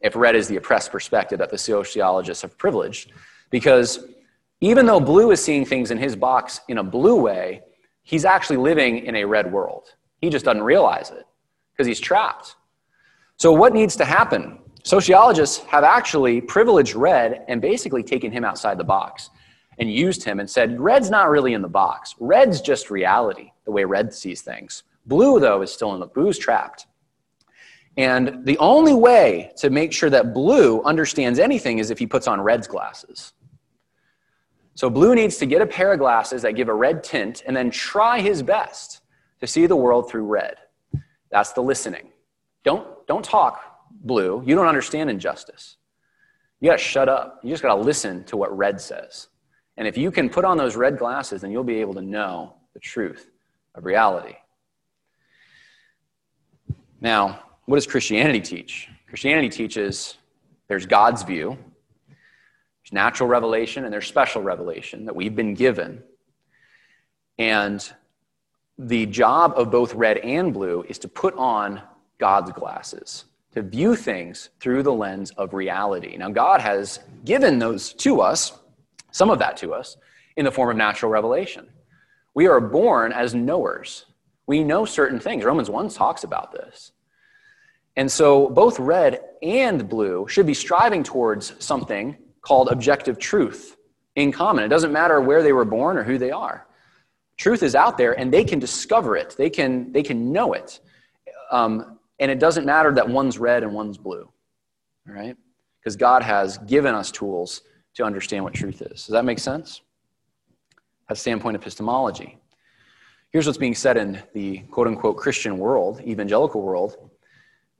[0.02, 3.12] If red is the oppressed perspective that the sociologists have privileged,
[3.50, 4.06] because
[4.62, 7.62] even though blue is seeing things in his box in a blue way,
[8.04, 9.94] he's actually living in a red world.
[10.22, 11.26] He just doesn't realize it
[11.72, 12.56] because he's trapped.
[13.38, 14.60] So, what needs to happen?
[14.84, 19.30] Sociologists have actually privileged Red and basically taken him outside the box
[19.78, 22.16] and used him and said, Red's not really in the box.
[22.20, 24.84] Red's just reality, the way Red sees things.
[25.10, 26.86] Blue, though, is still in the blue's trapped.
[27.97, 32.28] And the only way to make sure that Blue understands anything is if he puts
[32.28, 33.34] on Red's glasses.
[34.76, 37.57] So, Blue needs to get a pair of glasses that give a red tint and
[37.57, 39.01] then try his best
[39.41, 40.55] to see the world through red.
[41.32, 42.10] That's the listening.
[42.64, 44.43] Don't, don't talk blue.
[44.45, 45.78] You don't understand injustice.
[46.62, 47.39] You got to shut up.
[47.43, 49.28] You just got to listen to what red says.
[49.78, 52.55] And if you can put on those red glasses, then you'll be able to know
[52.74, 53.32] the truth
[53.76, 54.36] of reality.
[57.02, 58.89] Now, what does Christianity teach?
[59.08, 60.18] Christianity teaches
[60.68, 61.58] there's God's view,
[62.08, 66.04] there's natural revelation, and there's special revelation that we've been given.
[67.38, 67.89] And
[68.78, 71.82] the job of both red and blue is to put on
[72.18, 76.18] God's glasses, to view things through the lens of reality.
[76.18, 78.54] Now, God has given those to us,
[79.12, 79.97] some of that to us,
[80.36, 81.68] in the form of natural revelation.
[82.34, 84.06] We are born as knowers.
[84.50, 85.45] We know certain things.
[85.45, 86.91] Romans 1 talks about this.
[87.95, 93.78] And so both red and blue should be striving towards something called objective truth
[94.16, 94.64] in common.
[94.64, 96.66] It doesn't matter where they were born or who they are.
[97.38, 99.36] Truth is out there, and they can discover it.
[99.38, 100.80] They can they can know it,
[101.52, 104.28] um, and it doesn't matter that one's red and one's blue,
[105.08, 105.38] all right?
[105.80, 107.62] Because God has given us tools
[107.93, 109.06] to understand what truth is.
[109.06, 109.82] Does that make sense?
[111.08, 112.39] That's standpoint epistemology.
[113.32, 117.10] Here's what's being said in the quote unquote Christian world, evangelical world.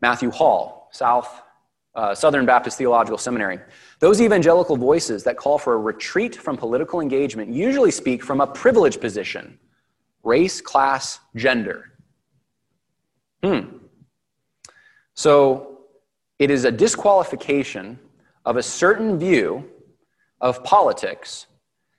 [0.02, 1.41] Matthew Hall, South
[1.95, 3.60] uh, Southern Baptist Theological Seminary.
[4.00, 8.47] Those evangelical voices that call for a retreat from political engagement usually speak from a
[8.47, 9.60] privileged position
[10.24, 11.93] race, class, gender.
[13.43, 13.78] Hmm.
[15.14, 15.80] So
[16.38, 18.00] it is a disqualification
[18.45, 19.70] of a certain view
[20.41, 21.47] of politics,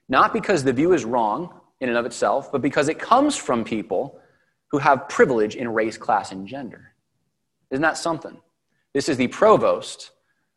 [0.09, 3.65] not because the view is wrong in and of itself, but because it comes from
[3.65, 4.21] people
[4.71, 6.95] who have privilege in race, class, and gender.
[7.71, 8.37] Isn't that something?
[8.93, 10.11] This is the provost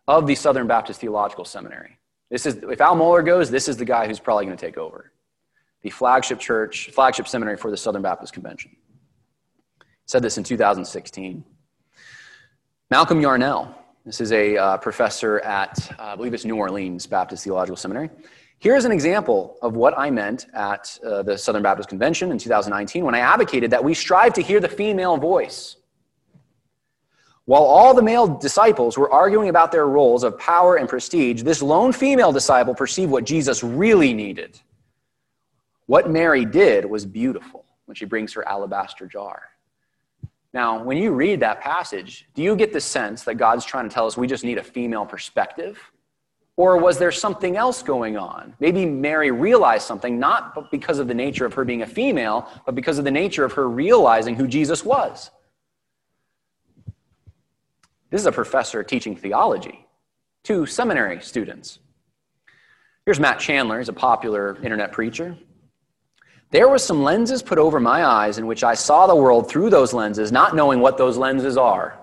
[0.07, 1.97] of the Southern Baptist Theological Seminary.
[2.29, 4.77] This is, if Al Mohler goes, this is the guy who's probably going to take
[4.77, 5.11] over
[5.83, 8.75] the flagship church, flagship seminary for the Southern Baptist Convention.
[10.05, 11.43] said this in 2016.
[12.89, 17.43] Malcolm Yarnell, this is a uh, professor at, uh, I believe it's New Orleans Baptist
[17.43, 18.09] Theological Seminary.
[18.63, 23.03] Here's an example of what I meant at uh, the Southern Baptist Convention in 2019
[23.03, 25.75] when I advocated that we strive to hear the female voice.
[27.43, 31.61] While all the male disciples were arguing about their roles of power and prestige, this
[31.61, 34.57] lone female disciple perceived what Jesus really needed.
[35.87, 39.43] What Mary did was beautiful when she brings her alabaster jar.
[40.53, 43.93] Now, when you read that passage, do you get the sense that God's trying to
[43.93, 45.77] tell us we just need a female perspective?
[46.55, 48.53] Or was there something else going on?
[48.59, 52.75] Maybe Mary realized something, not because of the nature of her being a female, but
[52.75, 55.31] because of the nature of her realizing who Jesus was.
[58.11, 59.87] This is a professor teaching theology
[60.43, 61.79] to seminary students.
[63.05, 65.35] Here's Matt Chandler, he's a popular internet preacher.
[66.51, 69.71] There were some lenses put over my eyes in which I saw the world through
[69.71, 71.99] those lenses, not knowing what those lenses are.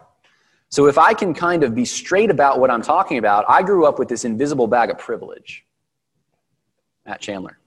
[0.70, 3.84] So, if I can kind of be straight about what I'm talking about, I grew
[3.86, 5.64] up with this invisible bag of privilege.
[7.04, 7.58] Matt Chandler.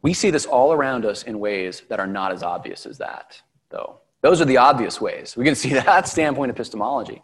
[0.00, 3.40] We see this all around us in ways that are not as obvious as that,
[3.70, 4.00] though.
[4.22, 5.36] Those are the obvious ways.
[5.36, 7.22] We can see that standpoint epistemology.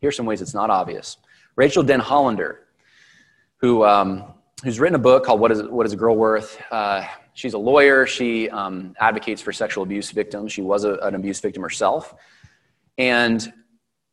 [0.00, 1.16] Here's some ways it's not obvious.
[1.56, 2.56] Rachael Denhollander,
[3.58, 4.34] who, um,
[4.64, 6.60] who's written a book called What is, what is a Girl Worth?
[6.70, 7.04] Uh,
[7.34, 8.06] she's a lawyer.
[8.06, 10.52] She um, advocates for sexual abuse victims.
[10.52, 12.14] She was a, an abuse victim herself.
[12.98, 13.52] And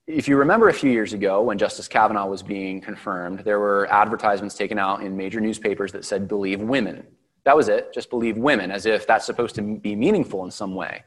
[0.08, 3.92] if you remember a few years ago when Justice Kavanaugh was being confirmed, there were
[3.92, 7.06] advertisements taken out in major newspapers that said, believe women.
[7.44, 10.76] That was it, just believe women, as if that's supposed to be meaningful in some
[10.76, 11.04] way.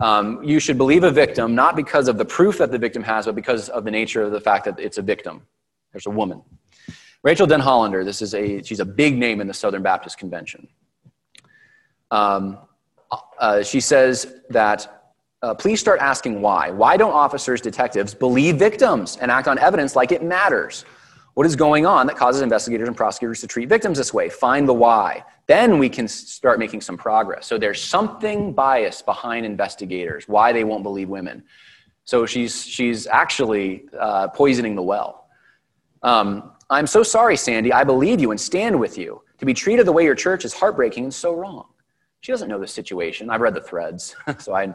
[0.00, 3.26] Um, you should believe a victim not because of the proof that the victim has,
[3.26, 5.42] but because of the nature of the fact that it's a victim.
[5.92, 6.42] There's a woman.
[7.24, 10.68] Rachael Denhollander, this is a, she's a big name in the Southern Baptist Convention.
[12.12, 12.58] Um,
[13.40, 14.97] uh, she says that
[15.42, 16.70] uh, please start asking why.
[16.70, 20.84] Why don't officers, detectives believe victims and act on evidence like it matters?
[21.34, 24.28] What is going on that causes investigators and prosecutors to treat victims this way?
[24.28, 25.24] Find the why.
[25.46, 27.46] Then we can start making some progress.
[27.46, 31.44] So there's something bias behind investigators, why they won't believe women.
[32.04, 35.28] So she's, she's actually uh, poisoning the well.
[36.02, 37.72] Um, I'm so sorry, Sandy.
[37.72, 39.22] I believe you and stand with you.
[39.38, 41.66] To be treated the way your church is heartbreaking and so wrong.
[42.20, 43.30] She doesn't know the situation.
[43.30, 44.74] I've read the threads, so I,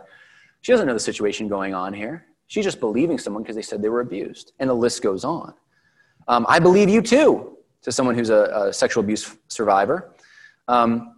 [0.64, 2.26] she doesn't know the situation going on here.
[2.48, 4.54] She's just believing someone because they said they were abused.
[4.60, 5.54] And the list goes on.
[6.30, 10.16] Um, I believe you too, to someone who's a, a sexual abuse survivor.
[10.70, 11.16] Um,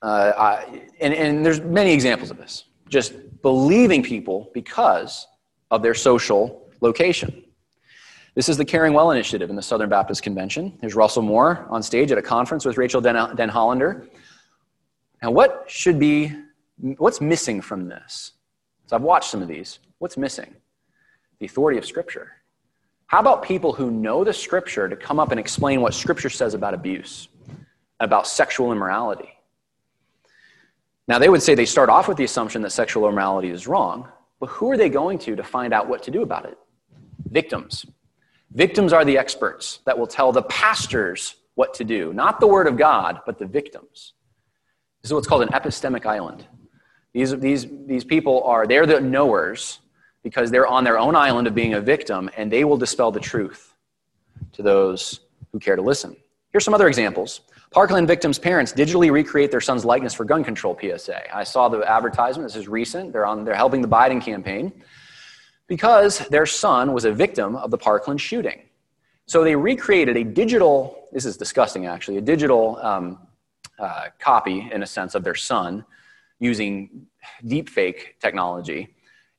[0.00, 2.64] uh, I, and, and there's many examples of this.
[2.88, 3.12] Just
[3.42, 5.26] believing people because
[5.70, 7.44] of their social location.
[8.34, 10.78] This is the Caring Well Initiative in the Southern Baptist Convention.
[10.80, 14.08] There's Russell Moore on stage at a conference with Rachel Den, Den Hollander.
[15.22, 16.32] Now, what should be,
[16.96, 18.32] what's missing from this?
[18.88, 19.80] So I've watched some of these.
[19.98, 20.54] What's missing?
[21.40, 22.32] The authority of Scripture.
[23.06, 26.54] How about people who know the Scripture to come up and explain what Scripture says
[26.54, 27.28] about abuse,
[28.00, 29.28] about sexual immorality?
[31.06, 34.08] Now, they would say they start off with the assumption that sexual immorality is wrong,
[34.40, 36.58] but who are they going to to find out what to do about it?
[37.30, 37.84] Victims.
[38.52, 42.66] Victims are the experts that will tell the pastors what to do, not the word
[42.66, 44.14] of God, but the victims.
[45.02, 46.46] This is what's called an epistemic island.
[47.12, 49.80] These, these, these people are, they're the knowers
[50.22, 53.20] because they're on their own island of being a victim, and they will dispel the
[53.20, 53.74] truth
[54.52, 55.20] to those
[55.52, 56.16] who care to listen.
[56.50, 57.40] Here's some other examples.
[57.70, 61.34] Parkland victims' parents digitally recreate their son's likeness for gun control PSA.
[61.34, 62.48] I saw the advertisement.
[62.48, 63.12] This is recent.
[63.12, 64.72] They're, on, they're helping the Biden campaign
[65.66, 68.62] because their son was a victim of the Parkland shooting.
[69.26, 73.18] So they recreated a digital, this is disgusting actually, a digital um,
[73.78, 75.84] uh, copy, in a sense, of their son
[76.38, 77.06] using
[77.44, 78.94] deepfake technology.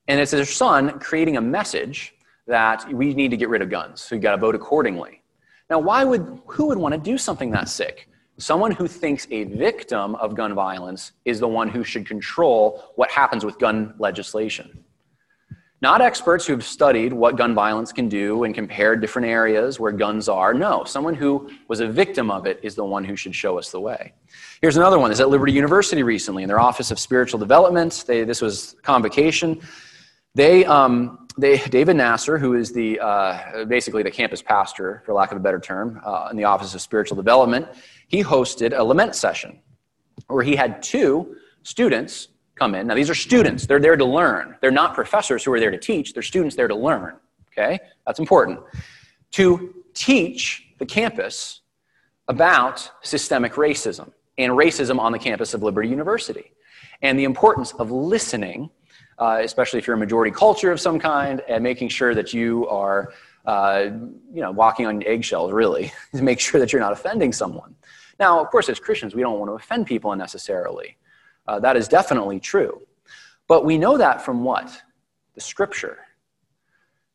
[0.08, 2.14] And it's their son creating a message
[2.46, 5.22] that we need to get rid of guns, so you got to vote accordingly.
[5.68, 8.08] Now, why would, who would want to do something that sick?
[8.38, 13.10] Someone who thinks a victim of gun violence is the one who should control what
[13.10, 14.84] happens with gun legislation.
[15.82, 20.28] Not experts who've studied what gun violence can do and compared different areas where guns
[20.28, 20.52] are.
[20.52, 23.70] No, someone who was a victim of it is the one who should show us
[23.70, 24.12] the way.
[24.60, 25.10] Here's another one.
[25.10, 28.04] Is at Liberty University recently in their Office of Spiritual Development.
[28.06, 29.62] They, this was convocation.
[30.34, 35.32] They, um, they, David Nasser, who is the, uh, basically the campus pastor, for lack
[35.32, 37.66] of a better term, uh, in the Office of Spiritual Development,
[38.08, 39.58] he hosted a lament session
[40.26, 42.28] where he had two students
[42.60, 42.86] come in.
[42.86, 44.54] Now, these are students, they're there to learn.
[44.60, 47.16] They're not professors who are there to teach, they're students there to learn.
[47.52, 47.80] Okay?
[48.06, 48.60] That's important.
[49.32, 51.62] To teach the campus
[52.28, 56.52] about systemic racism and racism on the campus of Liberty University.
[57.02, 58.68] and the importance of listening,
[59.18, 62.68] uh, especially if you're a majority culture of some kind, and making sure that you
[62.68, 63.14] are,
[63.46, 63.86] uh,
[64.34, 67.74] you know, walking on eggshells, really, to make sure that you're not offending someone.
[68.18, 70.98] Now, of course, as Christians, we don't want to offend people unnecessarily.
[71.46, 72.80] Uh, that is definitely true.
[73.48, 74.70] But we know that from what?
[75.34, 75.98] The scripture.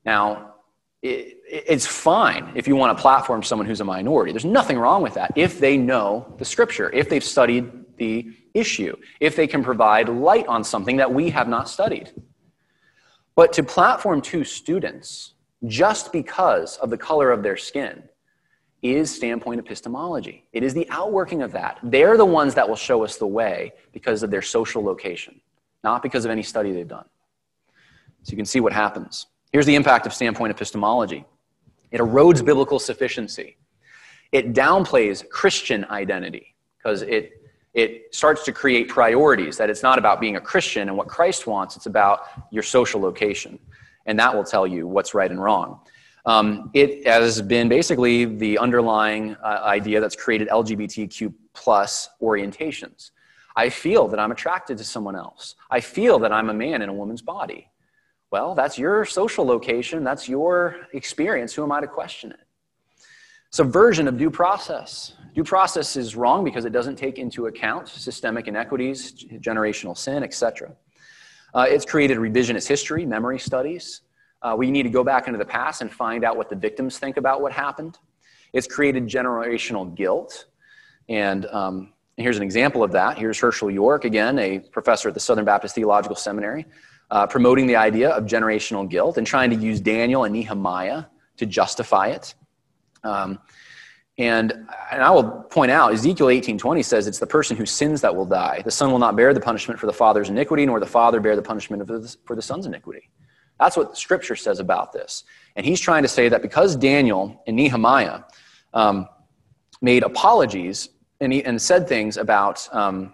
[0.06, 0.56] Now,
[1.02, 4.32] it, it's fine if you want to platform someone who's a minority.
[4.32, 8.96] There's nothing wrong with that if they know the scripture, if they've studied the issue,
[9.20, 12.12] if they can provide light on something that we have not studied.
[13.36, 15.34] But to platform two students
[15.66, 18.04] just because of the color of their skin
[18.94, 20.46] is standpoint epistemology.
[20.54, 21.80] It is the outworking of that.
[21.84, 25.40] They're the ones that will show us the way because of their social location,
[25.84, 27.06] not because of any study they've done.
[28.24, 29.28] So you can see what happens.
[29.52, 31.26] Here's the impact of standpoint epistemology
[31.92, 33.58] it erodes biblical sufficiency,
[34.32, 37.42] it downplays Christian identity because it
[37.74, 41.46] it starts to create priorities that it's not about being a Christian and what Christ
[41.46, 43.60] wants, it's about your social location.
[44.06, 45.82] And that will tell you what's right and wrong.
[46.26, 53.12] Um, it has been basically the underlying uh, idea that's created LGBTQ plus orientations.
[53.56, 55.56] I feel that I'm attracted to someone else.
[55.70, 57.70] I feel that I'm a man in a woman's body.
[58.32, 61.54] Well, that's your social location, that's your experience.
[61.54, 62.40] Who am I to question it?
[63.52, 65.14] Subversion of due process.
[65.36, 70.74] Due process is wrong because it doesn't take into account systemic inequities, generational sin, etc.
[71.54, 74.02] Uh, it's created revisionist history, memory studies.
[74.46, 77.00] Uh, we need to go back into the past and find out what the victims
[77.00, 77.98] think about what happened.
[78.54, 80.46] It's created generational guilt.
[81.10, 83.18] And um, here's an example of that.
[83.18, 86.68] Here's Hershael York, again, a professor at the Southern Baptist Theological Seminary,
[87.10, 91.06] uh, promoting the idea of generational guilt and trying to use Daniel and Nehemiah
[91.38, 92.36] to justify it.
[93.04, 93.40] Um,
[94.20, 94.54] and,
[94.92, 98.28] and I will point out, Ezekiel 18.20 says it's the person who sins that will
[98.28, 98.62] die.
[98.64, 101.36] The son will not bear the punishment for the father's iniquity, nor the father bear
[101.36, 103.10] the punishment the, for the son's iniquity.
[103.60, 105.24] That's what Scripture says about this.
[105.56, 108.22] And he's trying to say that because Daniel and Nehemiah
[108.74, 109.08] um,
[109.82, 110.90] made apologies
[111.22, 113.14] and, he, and said things about um,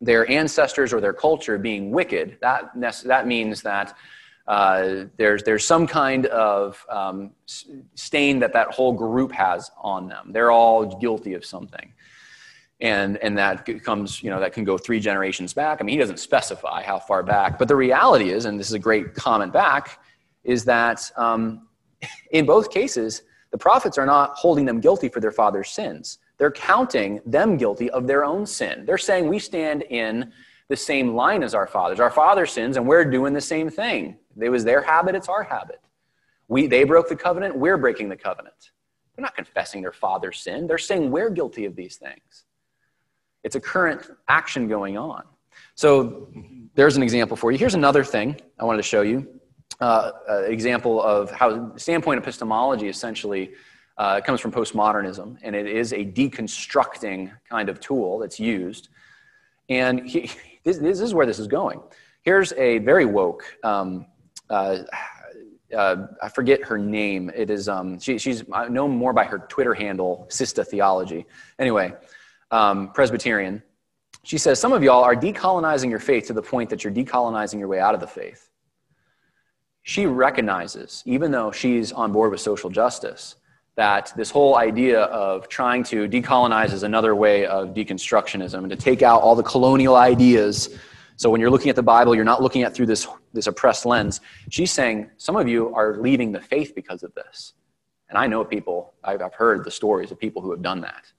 [0.00, 2.70] their ancestors or their culture being wicked, that,
[3.04, 3.96] that means that
[4.46, 7.30] uh, there's, there's some kind of um,
[7.94, 10.30] stain that that whole group has on them.
[10.32, 11.92] They're all guilty of something.
[12.84, 15.78] And, and that comes, you know, that can go three generations back.
[15.80, 18.74] I mean, he doesn't specify how far back, but the reality is, and this is
[18.74, 20.00] a great comment back,
[20.44, 21.66] is that um,
[22.32, 23.22] in both cases,
[23.52, 26.18] the prophets are not holding them guilty for their father's sins.
[26.36, 28.84] They're counting them guilty of their own sin.
[28.84, 30.30] They're saying we stand in
[30.68, 32.00] the same line as our fathers.
[32.00, 34.18] Our father sins, and we're doing the same thing.
[34.38, 35.80] It was their habit, it's our habit.
[36.48, 38.72] We, they broke the covenant, we're breaking the covenant.
[39.16, 42.44] They're not confessing their father's sin, they're saying we're guilty of these things.
[43.44, 45.22] It's a current action going on.
[45.76, 46.28] So
[46.74, 47.58] there's an example for you.
[47.58, 49.28] Here's another thing I wanted to show you.
[49.80, 53.52] Uh, uh, example of how standpoint epistemology essentially
[53.98, 58.88] uh, comes from postmodernism, and it is a deconstructing kind of tool that's used.
[59.68, 60.30] And he,
[60.64, 61.80] this, this, is where this is going.
[62.22, 64.06] Here's a very woke, um,
[64.48, 64.78] uh,
[65.76, 67.30] uh, I forget her name.
[67.34, 71.26] It is, um, she, she's known more by her Twitter handle, Sista Theology.
[71.58, 71.92] Anyway,
[72.50, 73.62] um, Presbyterian.
[74.22, 77.58] She says, Some of y'all are decolonizing your faith to the point that you're decolonizing
[77.58, 78.50] your way out of the faith.
[79.82, 83.36] She recognizes, even though she's on board with social justice,
[83.76, 88.76] that this whole idea of trying to decolonize is another way of deconstructionism and to
[88.76, 90.78] take out all the colonial ideas.
[91.16, 93.84] So when you're looking at the Bible, you're not looking at through this, this oppressed
[93.84, 94.20] lens.
[94.48, 97.54] She's saying some of you are leaving the faith because of this.
[98.08, 101.12] And I know people, I've, I've heard the stories of people who have done that.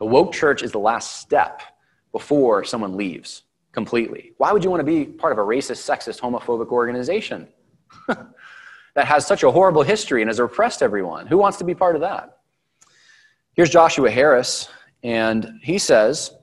[0.00, 1.62] The woke church is the last step
[2.10, 3.42] before someone leaves
[3.72, 4.32] completely.
[4.38, 7.46] Why would you want to be part of a racist, sexist, homophobic organization?
[8.08, 11.26] that has such a horrible history and has oppressed everyone.
[11.26, 12.38] Who wants to be part of that?
[13.52, 14.68] Here's Joshua Harris,
[15.02, 16.34] and he says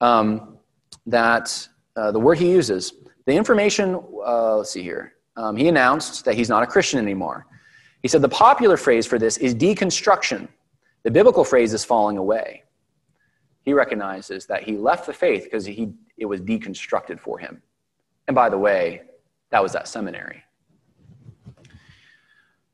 [0.00, 0.58] um,
[1.06, 1.66] that
[1.96, 2.92] uh, the word he uses,
[3.26, 7.46] the information, uh, let's see here, um, he announced that he's not a Christian anymore.
[8.02, 10.48] He said the popular phrase for this is deconstruction.
[11.04, 12.61] The biblical phrase is falling away.
[13.62, 17.62] He recognizes that he left the faith because he, it was deconstructed for him.
[18.26, 19.02] And by the way,
[19.50, 20.42] that was that seminary.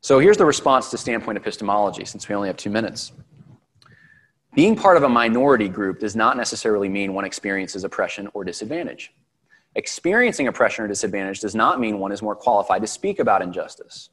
[0.01, 3.11] So here's the response to standpoint epistemology, since we only have two minutes.
[4.55, 9.13] Being part of a minority group does not necessarily mean one experiences oppression or disadvantage.
[9.75, 14.09] Experiencing oppression or disadvantage does not mean one is more qualified to speak about injustice.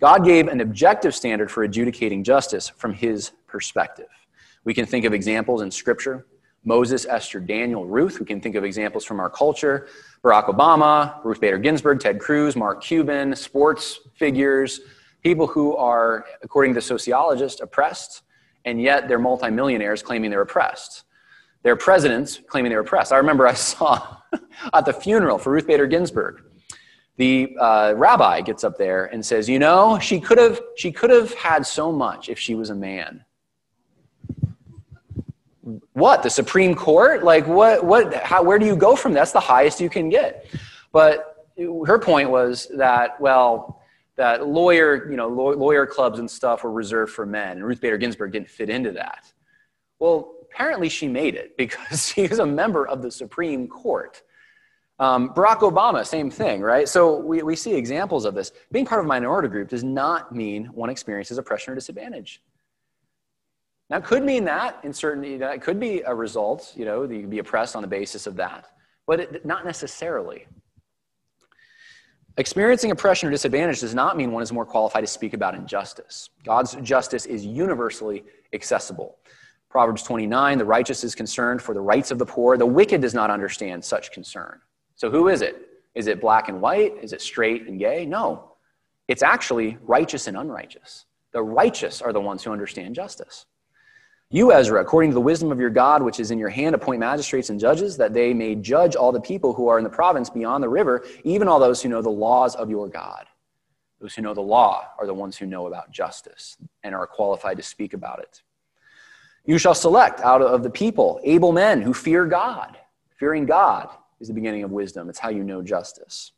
[0.00, 4.08] God gave an objective standard for adjudicating justice from his perspective.
[4.64, 6.26] We can think of examples in Scripture.
[6.64, 8.18] Moses, Esther, Daniel, Ruth.
[8.18, 9.88] We can think of examples from our culture
[10.22, 14.80] Barack Obama, Ruth Bader Ginsburg, Ted Cruz, Mark Cuban, sports figures,
[15.22, 18.22] people who are, according to sociologists, oppressed,
[18.64, 21.04] and yet they're multimillionaires claiming they're oppressed.
[21.62, 23.12] They're presidents claiming they're oppressed.
[23.12, 24.16] I remember I saw
[24.72, 26.42] at the funeral for Ruth Bader Ginsburg,
[27.16, 31.10] the uh, rabbi gets up there and says, "You know, she could have she could
[31.10, 33.24] have had so much if she was a man."
[35.92, 37.24] What the supreme court?
[37.24, 40.46] Like what what how where do you go from that's the highest you can get.
[40.92, 41.46] But
[41.86, 43.80] her point was that well
[44.16, 47.52] that lawyer you know lawyer clubs and stuff were reserved for men.
[47.52, 49.32] And ruth bader ginsburg didn't fit into that.
[49.98, 54.22] Well apparently she made it because she is a member of the supreme court.
[55.00, 56.88] Um, barack obama same thing right?
[56.88, 58.52] So we, we see examples of this.
[58.70, 62.42] Being part of a minority group does not mean one experiences oppression or disadvantage
[63.94, 67.20] now, it could mean that in certain, that could be a result, you know, you
[67.20, 68.66] could be oppressed on the basis of that,
[69.06, 70.48] but it, not necessarily.
[72.36, 76.28] Experiencing oppression or disadvantage does not mean one is more qualified to speak about injustice.
[76.44, 79.18] God's justice is universally accessible.
[79.70, 83.14] Proverbs 29 the righteous is concerned for the rights of the poor, the wicked does
[83.14, 84.60] not understand such concern.
[84.96, 85.68] So, who is it?
[85.94, 86.94] Is it black and white?
[87.00, 88.06] Is it straight and gay?
[88.06, 88.56] No.
[89.06, 91.06] It's actually righteous and unrighteous.
[91.30, 93.46] The righteous are the ones who understand justice.
[94.30, 97.00] You, Ezra, according to the wisdom of your God, which is in your hand, appoint
[97.00, 100.28] magistrates and judges, that they may judge all the people who are in the province
[100.28, 103.26] beyond the river, even all those who know the laws of your God.
[104.00, 107.56] Those who know the law are the ones who know about justice and are qualified
[107.58, 108.42] to speak about it.
[109.44, 112.78] You shall select out of the people able men who fear God.
[113.18, 113.88] Fearing God
[114.20, 116.32] is the beginning of wisdom, it's how you know justice.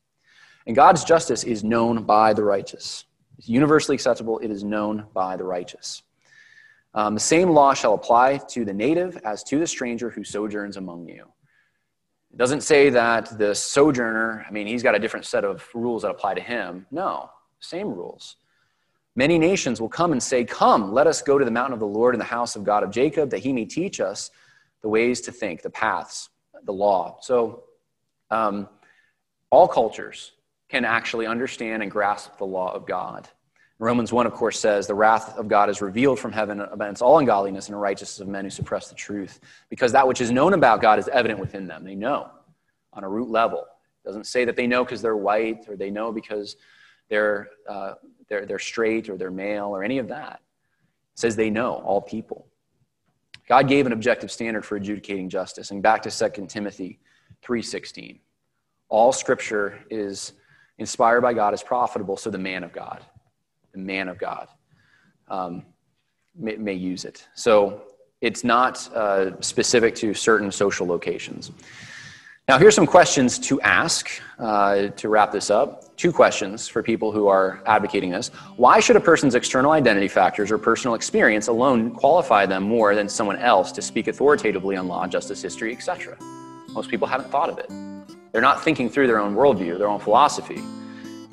[0.67, 3.05] And God's justice is known by the righteous.
[3.39, 6.03] It's universally acceptable, it is known by the righteous.
[6.97, 10.79] Um, the same law shall apply to the native as to the stranger who sojourns
[10.79, 11.27] among you.
[12.33, 16.03] It doesn't say that the sojourner, I mean, he's got a different set of rules
[16.03, 16.87] that apply to him.
[16.91, 17.31] No,
[17.61, 18.37] same rules.
[19.15, 21.87] Many nations will come and say, Come, let us go to the mountain of the
[21.87, 24.31] Lord in the house of God of Jacob, that he may teach us
[24.83, 26.31] the ways to think, the paths,
[26.65, 27.19] the law.
[27.21, 27.65] So,
[28.31, 28.69] um,
[29.51, 30.33] all cultures
[30.69, 33.29] can actually understand and grasp the law of God.
[33.79, 37.19] Romans 1, of course, says, The wrath of God is revealed from heaven against all
[37.19, 40.81] ungodliness and unrighteousness of men who suppress the truth, because that which is known about
[40.81, 41.85] God is evident within them.
[41.85, 42.31] They know
[42.95, 43.61] on a root level.
[43.61, 46.57] It doesn't say that they know because they're white or they know because
[47.11, 47.95] they're, uh,
[48.29, 50.41] they're, they're straight or they're male or any of that.
[51.13, 52.47] It says they know, all people.
[53.47, 55.71] God gave an objective standard for adjudicating justice.
[55.71, 56.99] And back to 2 Timothy
[57.45, 58.21] 3.16.
[58.89, 60.33] All scripture is
[60.79, 63.05] inspired by God, is profitable, so the man of God
[63.77, 64.49] man of God
[65.29, 65.65] um,
[66.35, 67.27] may, may, use it.
[67.35, 67.83] So
[68.21, 71.53] it's not uh, specific to certain social locations.
[72.49, 74.09] Now, here's some questions to ask
[74.39, 75.97] uh, to wrap this up.
[75.97, 78.29] Two questions for people who are advocating this.
[78.57, 83.09] Why should a person's external identity factors or personal experience alone qualify them more than
[83.09, 86.17] someone else to speak authoritatively on law, justice, history, etc.?
[86.69, 87.69] Most people haven't thought of it.
[88.31, 90.63] They're not thinking through their own worldview, their own philosophy.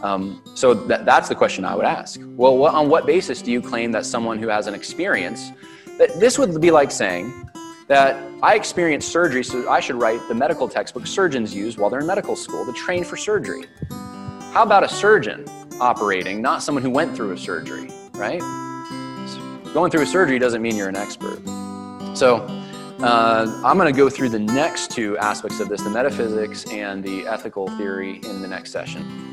[0.04, 2.20] Um, so that, that's the question I would ask.
[2.24, 5.52] Well, on what basis do you claim that someone who has an experience,
[5.98, 7.50] that this would be like saying
[7.88, 12.02] that I experienced surgery, so I should write the medical textbook surgeons use while they're
[12.02, 13.66] in medical school to train for surgery.
[14.52, 15.46] How about a surgeon
[15.80, 18.42] operating, not someone who went through a surgery, right?
[19.74, 21.42] Going through a surgery doesn't mean you're an expert.
[22.14, 22.46] So
[23.00, 27.04] uh, I'm going to go through the next two aspects of this the metaphysics and
[27.04, 29.33] the ethical theory in the next session.